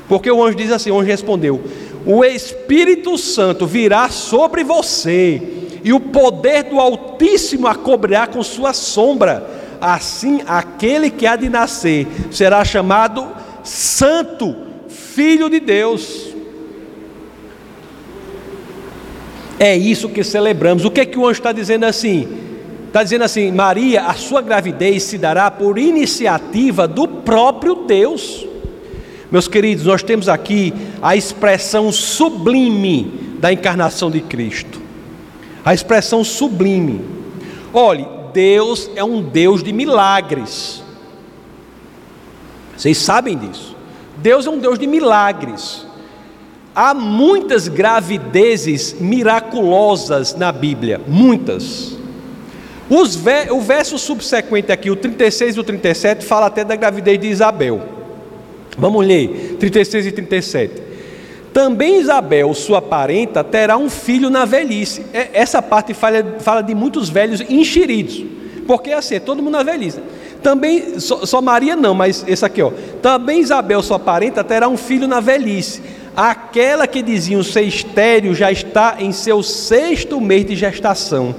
[0.08, 1.60] Porque o anjo diz assim: o anjo respondeu:
[2.06, 5.42] O Espírito Santo virá sobre você,
[5.82, 9.62] e o poder do Altíssimo a cobrirá com sua sombra.
[9.80, 13.26] Assim, aquele que há de nascer será chamado
[13.62, 14.56] Santo,
[14.88, 16.34] Filho de Deus.
[19.58, 20.84] É isso que celebramos.
[20.84, 22.28] O que é que o anjo está dizendo assim?
[22.86, 28.46] Está dizendo assim: Maria, a sua gravidez se dará por iniciativa do próprio Deus.
[29.34, 30.72] Meus queridos, nós temos aqui
[31.02, 34.80] a expressão sublime da encarnação de Cristo.
[35.64, 37.04] A expressão sublime.
[37.72, 40.84] Olhe, Deus é um Deus de milagres.
[42.76, 43.74] Vocês sabem disso.
[44.18, 45.84] Deus é um Deus de milagres.
[46.72, 51.96] Há muitas gravidezes miraculosas na Bíblia, muitas.
[52.88, 58.03] o verso subsequente aqui, o 36 e o 37, fala até da gravidez de Isabel.
[58.76, 60.82] Vamos ler 36 e 37.
[61.52, 65.06] Também Isabel, sua parenta, terá um filho na velhice.
[65.14, 68.24] É, essa parte fala, fala de muitos velhos enxeridos,
[68.66, 70.00] porque assim, é todo mundo na velhice.
[70.42, 72.72] Também, só, só Maria não, mas esse aqui, ó.
[73.00, 75.80] Também Isabel, sua parenta, terá um filho na velhice.
[76.16, 81.34] Aquela que diziam ser estéreo já está em seu sexto mês de gestação,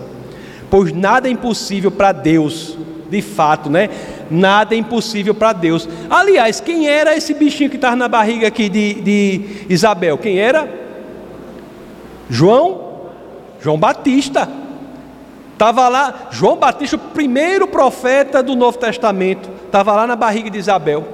[0.69, 2.77] pois nada é impossível para Deus,
[3.09, 3.89] de fato, né?
[4.29, 5.87] Nada é impossível para Deus.
[6.09, 10.17] Aliás, quem era esse bichinho que estava na barriga aqui de, de Isabel?
[10.17, 10.67] Quem era?
[12.29, 12.85] João?
[13.61, 14.49] João Batista.
[15.53, 20.57] Estava lá, João Batista, o primeiro profeta do Novo Testamento, estava lá na barriga de
[20.57, 21.07] Isabel.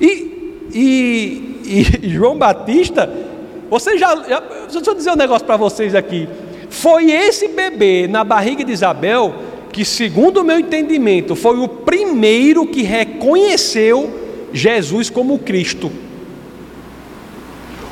[0.00, 1.60] E, e,
[2.02, 3.08] e João Batista,
[3.70, 4.40] você já, já.
[4.70, 6.28] Deixa eu dizer um negócio para vocês aqui.
[6.68, 9.34] Foi esse bebê na barriga de Isabel
[9.72, 14.20] que, segundo o meu entendimento, foi o primeiro que reconheceu
[14.52, 15.90] Jesus como Cristo.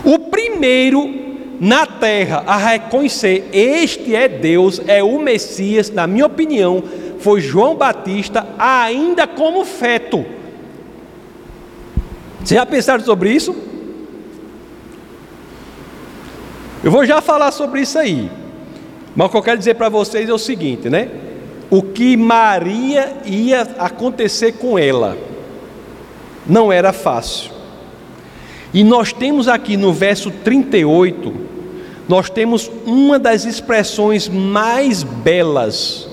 [0.05, 1.21] O primeiro
[1.59, 6.83] na terra a reconhecer este é Deus, é o Messias, na minha opinião,
[7.19, 10.25] foi João Batista, ainda como feto.
[12.39, 13.55] Vocês já pensaram sobre isso?
[16.83, 18.31] Eu vou já falar sobre isso aí.
[19.15, 21.11] Mas o que eu quero dizer para vocês é o seguinte, né?
[21.71, 25.17] O que Maria ia acontecer com ela.
[26.47, 27.53] Não era fácil.
[28.75, 31.33] E nós temos aqui no verso 38,
[32.09, 36.09] nós temos uma das expressões mais belas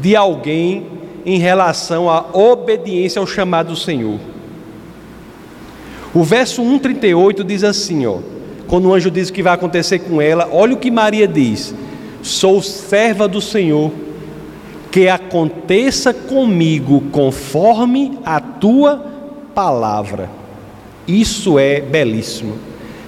[0.00, 0.86] de alguém
[1.24, 4.18] em relação à obediência ao chamado do Senhor.
[6.14, 8.18] O verso 138 diz assim, ó,
[8.66, 11.74] quando o anjo diz o que vai acontecer com ela, olha o que Maria diz:
[12.22, 13.90] Sou serva do Senhor
[14.98, 18.96] que aconteça comigo conforme a tua
[19.54, 20.28] palavra.
[21.06, 22.54] Isso é belíssimo.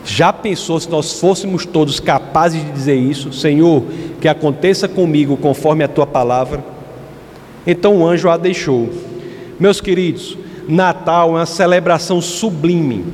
[0.04, 3.82] Já pensou se nós fôssemos todos capazes de dizer isso, Senhor,
[4.20, 6.62] que aconteça comigo conforme a tua palavra?
[7.66, 8.88] Então o anjo a deixou.
[9.58, 10.38] Meus queridos,
[10.68, 13.04] Natal é uma celebração sublime.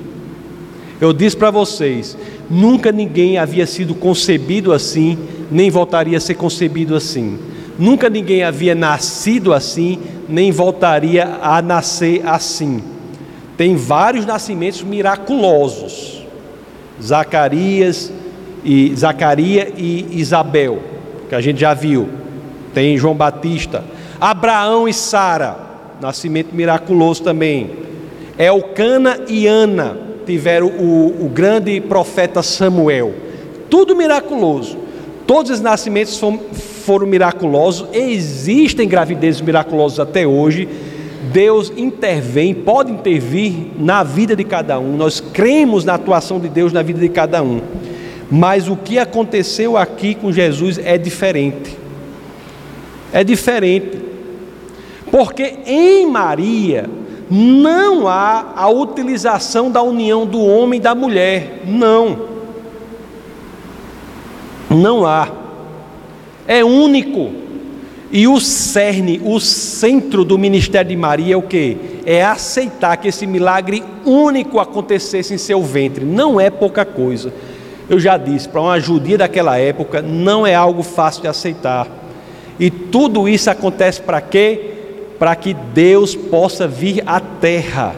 [1.01, 2.15] Eu disse para vocês,
[2.51, 5.17] nunca ninguém havia sido concebido assim,
[5.51, 7.39] nem voltaria a ser concebido assim.
[7.79, 9.99] Nunca ninguém havia nascido assim,
[10.29, 12.83] nem voltaria a nascer assim.
[13.57, 16.25] Tem vários nascimentos miraculosos.
[17.03, 18.13] Zacarias
[18.65, 20.83] e Zacaria e Isabel,
[21.29, 22.09] que a gente já viu.
[22.73, 23.85] Tem João Batista,
[24.21, 25.57] Abraão e Sara,
[26.01, 27.71] nascimento miraculoso também.
[28.39, 29.97] Elcana e Ana
[30.27, 33.15] tiveram o, o grande profeta Samuel.
[33.71, 34.77] Tudo miraculoso.
[35.27, 36.41] Todos os nascimentos foram
[36.87, 40.69] foram miraculosos, existem gravidezes miraculosas até hoje.
[41.33, 44.97] Deus intervém, pode intervir na vida de cada um.
[44.97, 47.61] Nós cremos na atuação de Deus na vida de cada um.
[48.31, 51.77] Mas o que aconteceu aqui com Jesus é diferente.
[53.13, 53.99] É diferente.
[55.11, 56.89] Porque em Maria
[57.29, 61.63] não há a utilização da união do homem e da mulher.
[61.67, 62.17] Não.
[64.71, 65.46] Não há.
[66.47, 67.31] É único.
[68.11, 71.77] E o cerne, o centro do ministério de Maria é o que?
[72.07, 76.05] É aceitar que esse milagre único acontecesse em seu ventre.
[76.05, 77.33] Não é pouca coisa.
[77.89, 81.89] Eu já disse, para uma judia daquela época, não é algo fácil de aceitar.
[82.59, 84.73] E tudo isso acontece para quê?
[85.19, 87.95] Para que Deus possa vir à terra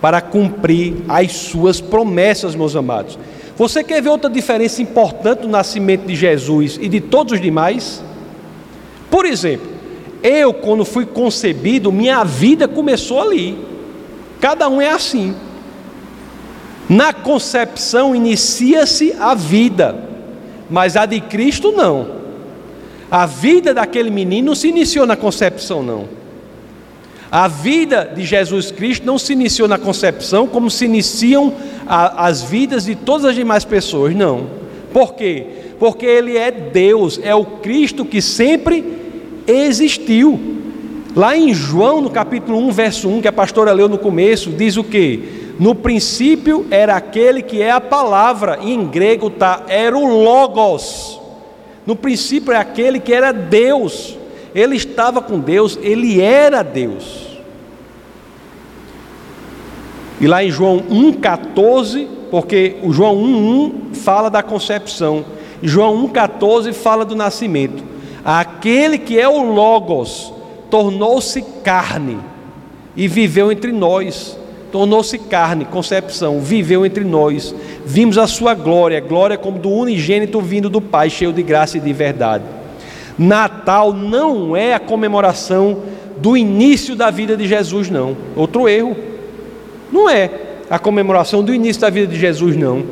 [0.00, 3.18] para cumprir as suas promessas, meus amados.
[3.58, 8.00] Você quer ver outra diferença importante do nascimento de Jesus e de todos os demais?
[9.10, 9.66] Por exemplo,
[10.22, 13.58] eu, quando fui concebido, minha vida começou ali.
[14.40, 15.34] Cada um é assim.
[16.88, 20.04] Na concepção inicia-se a vida,
[20.70, 22.16] mas a de Cristo não.
[23.10, 26.17] A vida daquele menino não se iniciou na concepção, não.
[27.30, 31.52] A vida de Jesus Cristo não se iniciou na concepção como se iniciam
[31.86, 34.46] a, as vidas de todas as demais pessoas, não.
[34.92, 35.46] Por quê?
[35.78, 38.82] Porque Ele é Deus, é o Cristo que sempre
[39.46, 40.40] existiu.
[41.14, 44.76] Lá em João, no capítulo 1, verso 1, que a pastora leu no começo, diz
[44.76, 45.54] o que?
[45.58, 51.20] No princípio era aquele que é a palavra, em grego está, era o Logos.
[51.84, 54.17] No princípio é aquele que era Deus.
[54.54, 57.26] Ele estava com Deus, ele era Deus.
[60.20, 65.24] E lá em João 1,14, porque o João 1,1 fala da concepção,
[65.62, 67.84] João 1,14 fala do nascimento.
[68.24, 70.32] Aquele que é o Logos
[70.70, 72.18] tornou-se carne
[72.96, 74.38] e viveu entre nós
[74.70, 77.54] tornou-se carne, concepção, viveu entre nós.
[77.84, 81.80] Vimos a sua glória, glória como do unigênito vindo do Pai, cheio de graça e
[81.80, 82.44] de verdade.
[83.18, 85.82] Natal não é a comemoração
[86.18, 88.16] do início da vida de Jesus, não.
[88.36, 88.96] Outro erro.
[89.90, 90.30] Não é
[90.70, 92.84] a comemoração do início da vida de Jesus, não.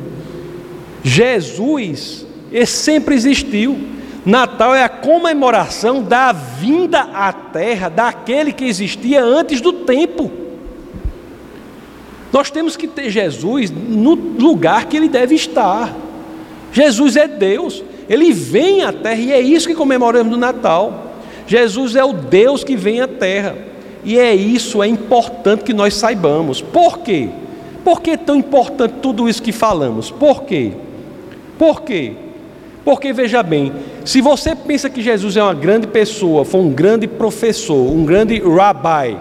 [1.03, 2.27] Jesus
[2.67, 3.77] sempre existiu.
[4.25, 10.33] Natal é a comemoração da vinda à terra daquele que existia antes do tempo.
[12.33, 15.95] Nós temos que ter Jesus no lugar que ele deve estar.
[16.73, 21.15] Jesus é Deus, ele vem à terra e é isso que comemoramos no Natal.
[21.47, 23.57] Jesus é o Deus que vem à terra.
[24.05, 26.61] E é isso, é importante que nós saibamos.
[26.61, 27.29] Por quê?
[27.85, 30.11] Por que é tão importante tudo isso que falamos?
[30.11, 30.73] Por quê?
[31.59, 32.13] Por quê?
[32.85, 33.73] Porque veja bem,
[34.05, 38.39] se você pensa que Jesus é uma grande pessoa, foi um grande professor, um grande
[38.39, 39.17] rabbi,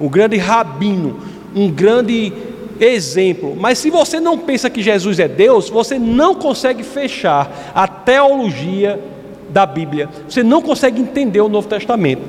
[0.00, 1.18] um grande rabino,
[1.54, 2.32] um grande
[2.80, 3.56] exemplo.
[3.56, 9.00] Mas se você não pensa que Jesus é Deus, você não consegue fechar a teologia
[9.50, 10.08] da Bíblia.
[10.28, 12.22] Você não consegue entender o Novo Testamento.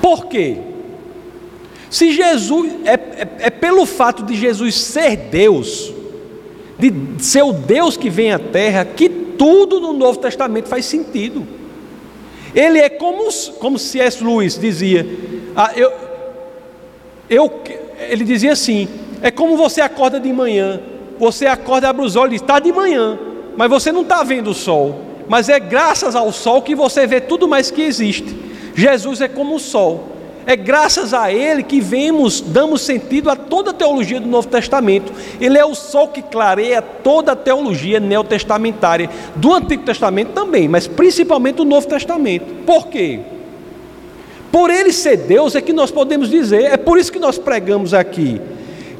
[0.00, 0.58] Por quê?
[1.90, 5.92] Se Jesus é, é, é pelo fato de Jesus ser Deus,
[6.78, 6.92] de
[7.24, 11.46] ser o Deus que vem à Terra, que tudo no Novo Testamento faz sentido.
[12.54, 14.22] Ele é como, como C.S.
[14.24, 15.06] Lewis dizia:
[15.54, 15.92] ah, eu,
[17.28, 17.52] eu,
[17.98, 18.88] ele dizia assim:
[19.22, 20.80] é como você acorda de manhã,
[21.18, 23.18] você acorda, abre os olhos e está de manhã,
[23.56, 27.20] mas você não está vendo o sol, mas é graças ao sol que você vê
[27.20, 28.36] tudo mais que existe.
[28.74, 30.16] Jesus é como o sol.
[30.48, 35.12] É graças a Ele que vemos, damos sentido a toda a teologia do Novo Testamento.
[35.40, 40.86] Ele é o sol que clareia toda a teologia neotestamentária, do Antigo Testamento também, mas
[40.86, 42.62] principalmente do Novo Testamento.
[42.64, 43.18] Por quê?
[44.50, 47.92] Por ele ser Deus é que nós podemos dizer, é por isso que nós pregamos
[47.92, 48.40] aqui.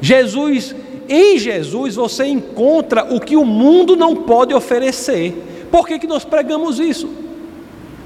[0.01, 0.75] Jesus,
[1.09, 5.67] em Jesus você encontra o que o mundo não pode oferecer.
[5.71, 7.09] Por que, que nós pregamos isso?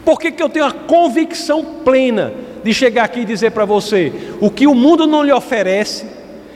[0.04, 2.34] Por que, que eu tenho a convicção plena
[2.64, 6.06] de chegar aqui e dizer para você o que o mundo não lhe oferece,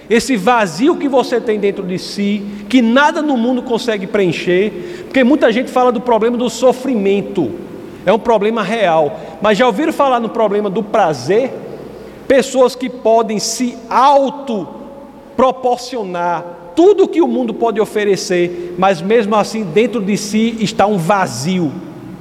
[0.10, 5.24] esse vazio que você tem dentro de si, que nada no mundo consegue preencher, porque
[5.24, 7.52] muita gente fala do problema do sofrimento
[8.06, 9.20] é um problema real.
[9.42, 11.52] Mas já ouviram falar no problema do prazer?
[12.28, 14.68] Pessoas que podem se auto
[15.36, 20.98] proporcionar tudo que o mundo pode oferecer, mas mesmo assim dentro de si está um
[20.98, 21.72] vazio.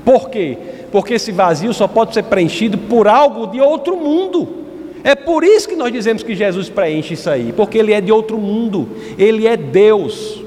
[0.05, 0.57] Por quê?
[0.93, 4.65] Porque esse vazio só pode ser preenchido por algo de outro mundo.
[5.03, 8.13] É por isso que nós dizemos que Jesus preenche isso aí, porque ele é de
[8.13, 10.44] outro mundo, ele é Deus.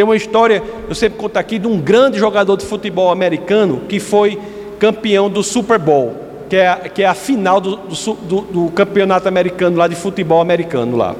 [0.00, 4.00] Tem uma história, eu sempre conto aqui, de um grande jogador de futebol americano que
[4.00, 4.40] foi
[4.78, 6.16] campeão do Super Bowl,
[6.48, 10.40] que é, a, que é a final do, do, do campeonato americano lá de futebol
[10.40, 11.14] americano lá.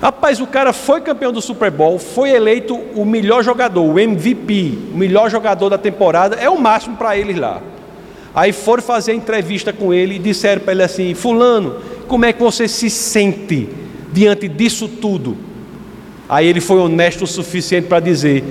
[0.00, 4.78] Rapaz, o cara foi campeão do Super Bowl, foi eleito o melhor jogador, o MVP,
[4.92, 7.60] o melhor jogador da temporada, é o máximo para eles lá.
[8.32, 11.74] Aí foram fazer a entrevista com ele e disseram para ele assim: Fulano,
[12.06, 13.68] como é que você se sente
[14.12, 15.53] diante disso tudo?
[16.28, 18.42] Aí ele foi honesto o suficiente para dizer: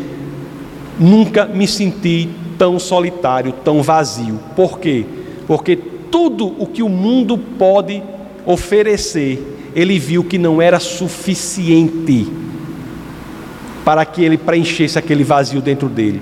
[1.00, 4.40] Nunca me senti tão solitário, tão vazio.
[4.56, 5.06] Por quê?
[5.48, 8.04] Porque tudo o que o mundo pode
[8.46, 12.28] oferecer, ele viu que não era suficiente
[13.84, 16.22] para que ele preenchesse aquele vazio dentro dele.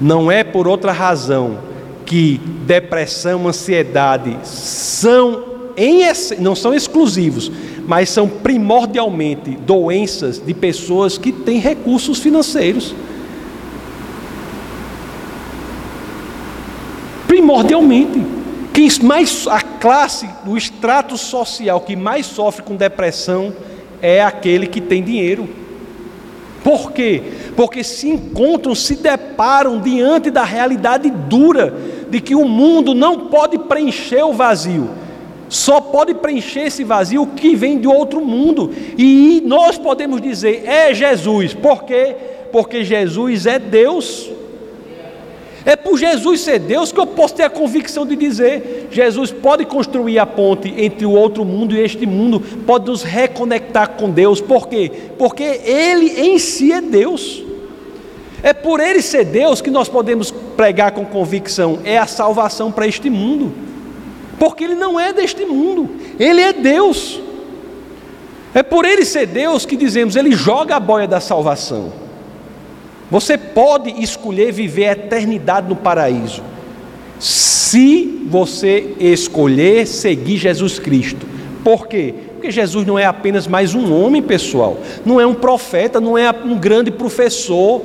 [0.00, 1.58] Não é por outra razão
[2.04, 5.44] que depressão, ansiedade são
[5.80, 6.02] em,
[6.38, 7.50] não são exclusivos,
[7.86, 12.94] mas são primordialmente doenças de pessoas que têm recursos financeiros.
[17.26, 18.20] Primordialmente.
[18.74, 23.52] Quem mais, a classe, o extrato social que mais sofre com depressão
[24.00, 25.48] é aquele que tem dinheiro.
[26.62, 27.22] Por quê?
[27.56, 31.74] Porque se encontram, se deparam diante da realidade dura
[32.10, 34.99] de que o mundo não pode preencher o vazio.
[35.50, 38.72] Só pode preencher esse vazio que vem de outro mundo.
[38.96, 41.52] E nós podemos dizer, é Jesus.
[41.52, 42.14] Por quê?
[42.52, 44.30] Porque Jesus é Deus.
[45.64, 49.64] É por Jesus ser Deus que eu posso ter a convicção de dizer: Jesus pode
[49.66, 54.40] construir a ponte entre o outro mundo e este mundo, pode nos reconectar com Deus.
[54.40, 54.90] Por quê?
[55.18, 57.42] Porque Ele em si é Deus.
[58.42, 62.86] É por Ele ser Deus que nós podemos pregar com convicção: é a salvação para
[62.86, 63.52] este mundo.
[64.40, 65.88] Porque Ele não é deste mundo,
[66.18, 67.20] Ele é Deus.
[68.54, 71.92] É por Ele ser Deus que dizemos: Ele joga a boia da salvação.
[73.10, 76.42] Você pode escolher viver a eternidade no paraíso,
[77.18, 81.26] se você escolher seguir Jesus Cristo.
[81.62, 82.14] Por quê?
[82.32, 86.30] Porque Jesus não é apenas mais um homem, pessoal, não é um profeta, não é
[86.30, 87.82] um grande professor,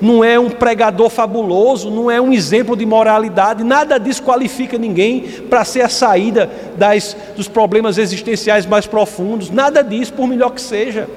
[0.00, 5.20] não é um pregador fabuloso, não é um exemplo de moralidade, nada disso qualifica ninguém
[5.48, 10.60] para ser a saída das, dos problemas existenciais mais profundos, nada disso, por melhor que
[10.60, 11.08] seja.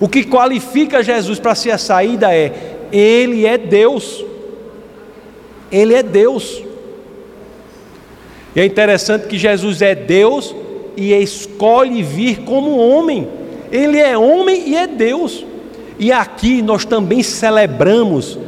[0.00, 2.52] O que qualifica Jesus para ser a saída é:
[2.92, 4.24] Ele é Deus.
[5.70, 6.62] Ele é Deus.
[8.54, 10.54] E é interessante que Jesus é Deus
[10.96, 13.28] e escolhe vir como homem.
[13.70, 15.44] Ele é homem e é Deus.
[15.98, 18.38] E aqui nós também celebramos,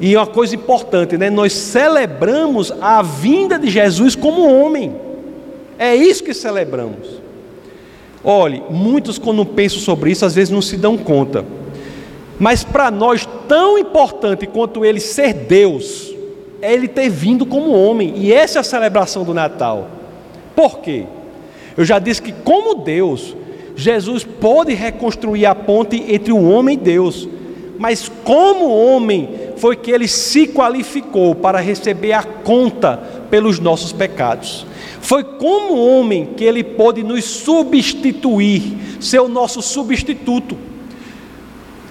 [0.00, 1.30] e uma coisa importante, né?
[1.30, 4.94] Nós celebramos a vinda de Jesus como homem.
[5.78, 7.18] É isso que celebramos.
[8.22, 11.44] Olhe, muitos quando pensam sobre isso, às vezes não se dão conta.
[12.38, 16.14] Mas para nós, tão importante quanto ele ser Deus,
[16.60, 18.14] é ele ter vindo como homem.
[18.16, 19.88] E essa é a celebração do Natal.
[20.54, 21.04] Por quê?
[21.76, 23.34] Eu já disse que, como Deus,
[23.78, 27.28] Jesus pode reconstruir a ponte entre o homem e Deus,
[27.78, 32.96] mas como homem foi que ele se qualificou para receber a conta
[33.30, 34.66] pelos nossos pecados.
[35.00, 40.58] Foi como homem que ele pôde nos substituir, ser o nosso substituto.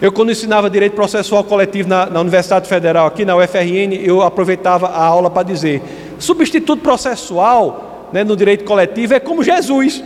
[0.01, 4.87] Eu, quando ensinava direito processual coletivo na, na Universidade Federal, aqui na UFRN, eu aproveitava
[4.87, 5.81] a aula para dizer:
[6.19, 10.03] substituto processual né, no direito coletivo é como Jesus.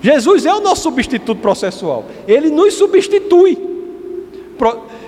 [0.00, 2.04] Jesus é o nosso substituto processual.
[2.26, 3.58] Ele nos substitui.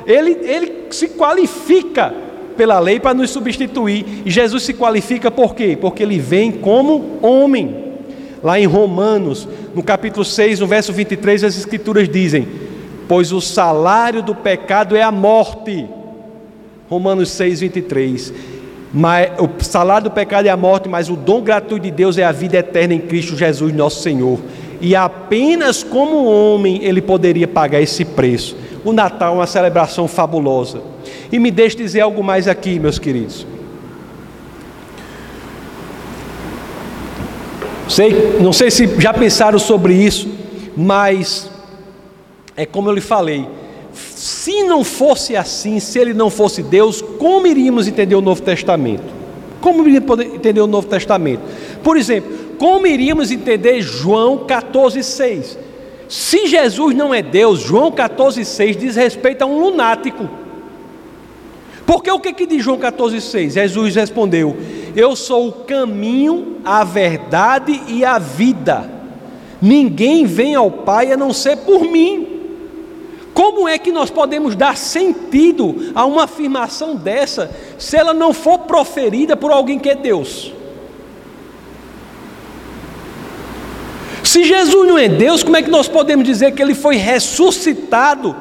[0.07, 2.12] Ele, ele se qualifica
[2.57, 4.22] pela lei para nos substituir.
[4.24, 5.78] E Jesus se qualifica por quê?
[5.80, 7.91] Porque ele vem como homem.
[8.43, 12.49] Lá em Romanos, no capítulo 6, no verso 23, as escrituras dizem:
[13.07, 15.86] Pois o salário do pecado é a morte.
[16.88, 18.32] Romanos 6, 23.
[18.93, 22.24] Mas, o salário do pecado é a morte, mas o dom gratuito de Deus é
[22.24, 24.41] a vida eterna em Cristo Jesus, nosso Senhor
[24.81, 28.57] e apenas como homem ele poderia pagar esse preço.
[28.85, 30.81] O Natal é uma celebração fabulosa.
[31.31, 33.47] E me deixe dizer algo mais aqui, meus queridos.
[37.89, 40.28] Sei, não sei se já pensaram sobre isso,
[40.76, 41.51] mas
[42.57, 43.47] é como eu lhe falei.
[43.93, 49.03] Se não fosse assim, se ele não fosse Deus, como iríamos entender o Novo Testamento?
[49.61, 51.43] Como iríamos entender o Novo Testamento?
[51.83, 52.31] Por exemplo,
[52.61, 55.57] como iríamos entender João 14,6?
[56.07, 60.29] Se Jesus não é Deus, João 14,6 diz respeito a um lunático.
[61.87, 63.53] Porque o que, que diz João 14,6?
[63.53, 64.55] Jesus respondeu:
[64.95, 68.91] Eu sou o caminho, a verdade e a vida.
[69.63, 72.43] Ninguém vem ao Pai a não ser por mim.
[73.33, 78.59] Como é que nós podemos dar sentido a uma afirmação dessa se ela não for
[78.59, 80.60] proferida por alguém que é Deus?
[84.23, 88.37] Se Jesus não é Deus, como é que nós podemos dizer que ele foi ressuscitado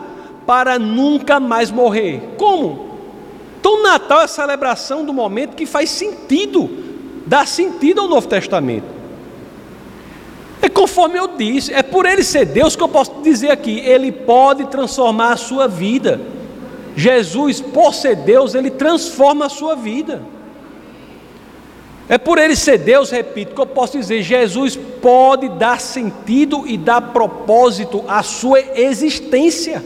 [0.46, 2.36] para nunca mais morrer?
[2.38, 2.90] Como?
[3.60, 6.70] Então, Natal é a celebração do momento que faz sentido,
[7.26, 8.86] dá sentido ao Novo Testamento.
[10.62, 14.12] É conforme eu disse, é por ele ser Deus que eu posso dizer aqui, ele
[14.12, 16.20] pode transformar a sua vida.
[16.96, 20.22] Jesus, por ser Deus, ele transforma a sua vida.
[22.10, 26.76] É por ele ser Deus, repito, que eu posso dizer: Jesus pode dar sentido e
[26.76, 29.84] dar propósito à sua existência.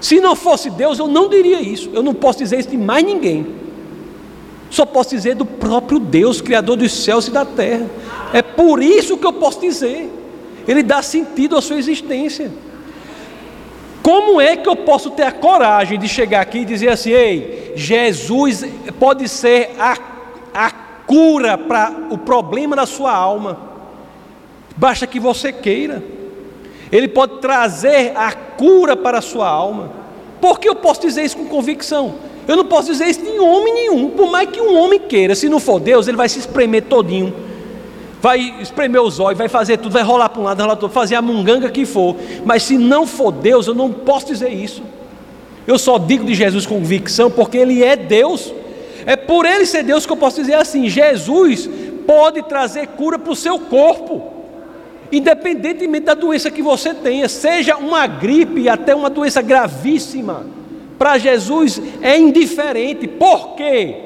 [0.00, 1.90] Se não fosse Deus, eu não diria isso.
[1.92, 3.46] Eu não posso dizer isso de mais ninguém.
[4.70, 7.88] Só posso dizer do próprio Deus, Criador dos céus e da terra.
[8.32, 10.10] É por isso que eu posso dizer.
[10.66, 12.50] Ele dá sentido à sua existência.
[14.02, 17.72] Como é que eu posso ter a coragem de chegar aqui e dizer assim: ei,
[17.76, 18.64] Jesus
[18.98, 19.96] pode ser a,
[20.52, 20.70] a
[21.06, 23.58] cura para o problema da sua alma,
[24.76, 26.02] basta que você queira.
[26.90, 29.90] Ele pode trazer a cura para a sua alma.
[30.40, 32.14] Por que eu posso dizer isso com convicção?
[32.46, 35.48] Eu não posso dizer isso em homem nenhum, por mais que um homem queira, se
[35.48, 37.32] não for Deus, ele vai se espremer todinho
[38.24, 40.98] vai espremer os olhos, vai fazer tudo, vai rolar para um lado, rolar para outro,
[40.98, 42.16] fazer a munganga que for.
[42.42, 44.82] Mas se não for Deus, eu não posso dizer isso.
[45.66, 48.50] Eu só digo de Jesus com convicção porque Ele é Deus.
[49.06, 51.68] É por Ele ser Deus que eu posso dizer assim: Jesus
[52.06, 54.22] pode trazer cura para o seu corpo,
[55.10, 60.46] independentemente da doença que você tenha, seja uma gripe, até uma doença gravíssima.
[60.98, 63.06] Para Jesus é indiferente.
[63.08, 63.96] Por quê?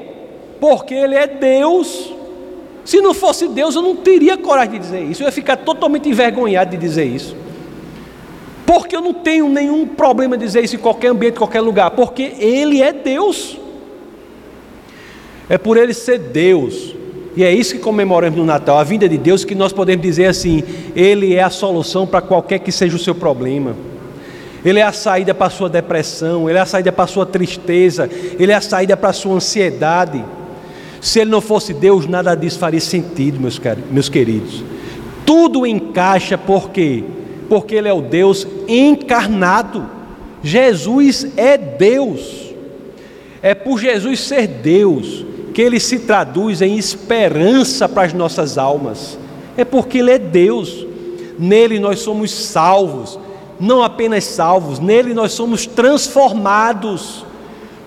[0.61, 2.13] Porque Ele é Deus.
[2.85, 5.23] Se não fosse Deus, eu não teria coragem de dizer isso.
[5.23, 7.37] Eu ia ficar totalmente envergonhado de dizer isso.
[8.65, 11.91] Porque eu não tenho nenhum problema de dizer isso em qualquer ambiente, em qualquer lugar.
[11.91, 13.59] Porque Ele é Deus.
[15.49, 16.95] É por Ele ser Deus.
[17.37, 20.27] E é isso que comemoramos no Natal, a vinda de Deus, que nós podemos dizer
[20.27, 20.63] assim:
[20.95, 23.77] Ele é a solução para qualquer que seja o seu problema.
[24.65, 27.25] Ele é a saída para a sua depressão, Ele é a saída para a sua
[27.25, 30.25] tristeza, Ele é a saída para a sua ansiedade.
[31.01, 34.65] Se ele não fosse Deus, nada disso faria sentido, meus, meus queridos.
[35.25, 37.05] Tudo encaixa por quê?
[37.49, 39.89] Porque ele é o Deus encarnado.
[40.43, 42.53] Jesus é Deus.
[43.41, 45.28] É por Jesus ser Deus
[45.59, 49.19] que ele se traduz em esperança para as nossas almas.
[49.57, 50.87] É porque ele é Deus.
[51.37, 53.19] Nele nós somos salvos,
[53.59, 57.27] não apenas salvos, nele nós somos transformados.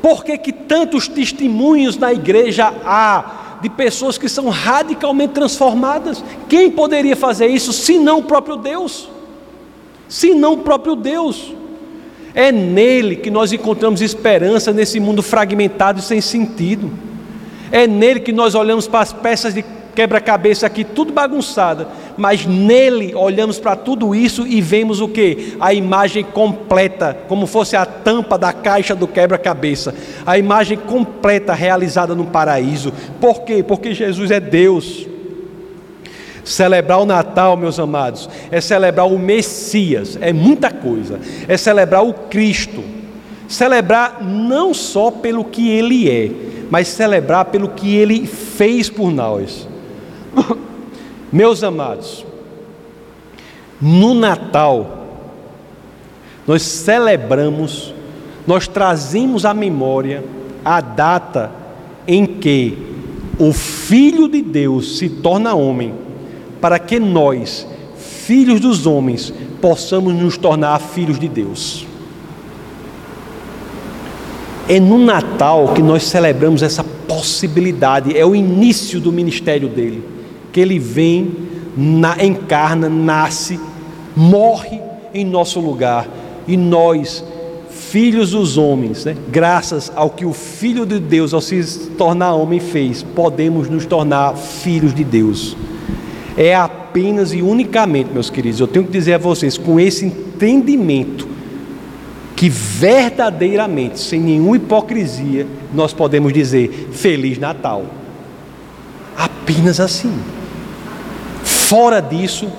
[0.02, 6.22] Por que, que tantos testemunhos na igreja há de pessoas que são radicalmente transformadas?
[6.50, 9.08] Quem poderia fazer isso se não o próprio Deus?
[10.10, 11.54] Se não o próprio Deus.
[12.36, 17.11] É nele que nós encontramos esperança nesse mundo fragmentado e sem sentido.
[17.72, 19.64] É nele que nós olhamos para as peças de
[19.96, 25.56] quebra-cabeça aqui, tudo bagunçada, mas nele olhamos para tudo isso e vemos o que?
[25.60, 29.94] A imagem completa, como fosse a tampa da caixa do quebra-cabeça,
[30.26, 32.94] a imagem completa realizada no paraíso.
[33.20, 33.64] Por quê?
[33.64, 35.08] Porque Jesus é Deus.
[36.44, 42.14] Celebrar o Natal, meus amados, é celebrar o Messias, é muita coisa, é celebrar o
[42.14, 42.84] Cristo,
[43.48, 46.32] celebrar não só pelo que ele é,
[46.72, 49.68] mas celebrar pelo que ele fez por nós.
[51.30, 52.26] Meus amados,
[53.80, 55.06] no Natal,
[56.48, 57.94] nós celebramos,
[58.48, 60.24] nós trazemos à memória
[60.64, 61.52] a data
[62.08, 62.78] em que
[63.38, 65.94] o Filho de Deus se torna homem,
[66.62, 67.68] para que nós,
[67.98, 71.91] filhos dos homens, possamos nos tornar filhos de Deus.
[74.72, 80.02] É no Natal que nós celebramos essa possibilidade, é o início do ministério dele
[80.54, 81.30] que ele vem,
[81.76, 83.60] na, encarna, nasce,
[84.16, 84.80] morre
[85.14, 86.08] em nosso lugar
[86.48, 87.22] e nós,
[87.70, 92.62] filhos dos homens, né, graças ao que o Filho de Deus, ao se tornar homem,
[92.62, 95.58] fez, podemos nos tornar filhos de Deus.
[96.38, 101.28] É apenas e unicamente, meus queridos, eu tenho que dizer a vocês, com esse entendimento,
[102.42, 107.86] que verdadeiramente, sem nenhuma hipocrisia, nós podemos dizer Feliz Natal.
[109.16, 110.12] Apenas assim.
[111.44, 112.52] Fora disso,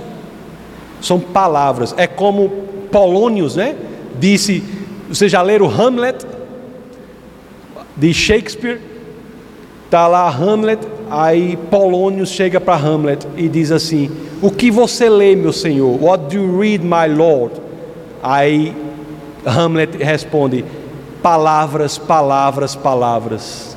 [1.00, 1.92] são palavras.
[1.98, 2.48] É como
[2.92, 3.74] Polônios, né?
[4.20, 4.62] Disse,
[5.08, 6.24] vocês já leram Hamlet?
[7.96, 8.80] De Shakespeare.
[9.86, 15.34] Está lá Hamlet, aí Polônios chega para Hamlet e diz assim: O que você lê,
[15.34, 16.00] meu senhor?
[16.00, 17.60] What do you read, my lord?
[18.22, 18.81] Aí
[19.44, 20.64] Hamlet responde:
[21.22, 23.76] palavras, palavras, palavras.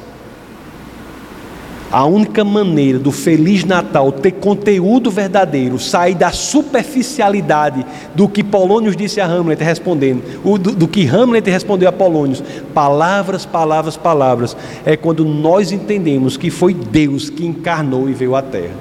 [1.92, 8.98] A única maneira do Feliz Natal ter conteúdo verdadeiro, sair da superficialidade do que Polônios
[8.98, 10.22] disse a Hamlet respondendo,
[10.58, 12.44] do, do que Hamlet respondeu a Polônios,
[12.74, 18.42] palavras, palavras, palavras, é quando nós entendemos que foi Deus que encarnou e veio à
[18.42, 18.74] Terra.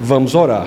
[0.00, 0.66] Vamos orar.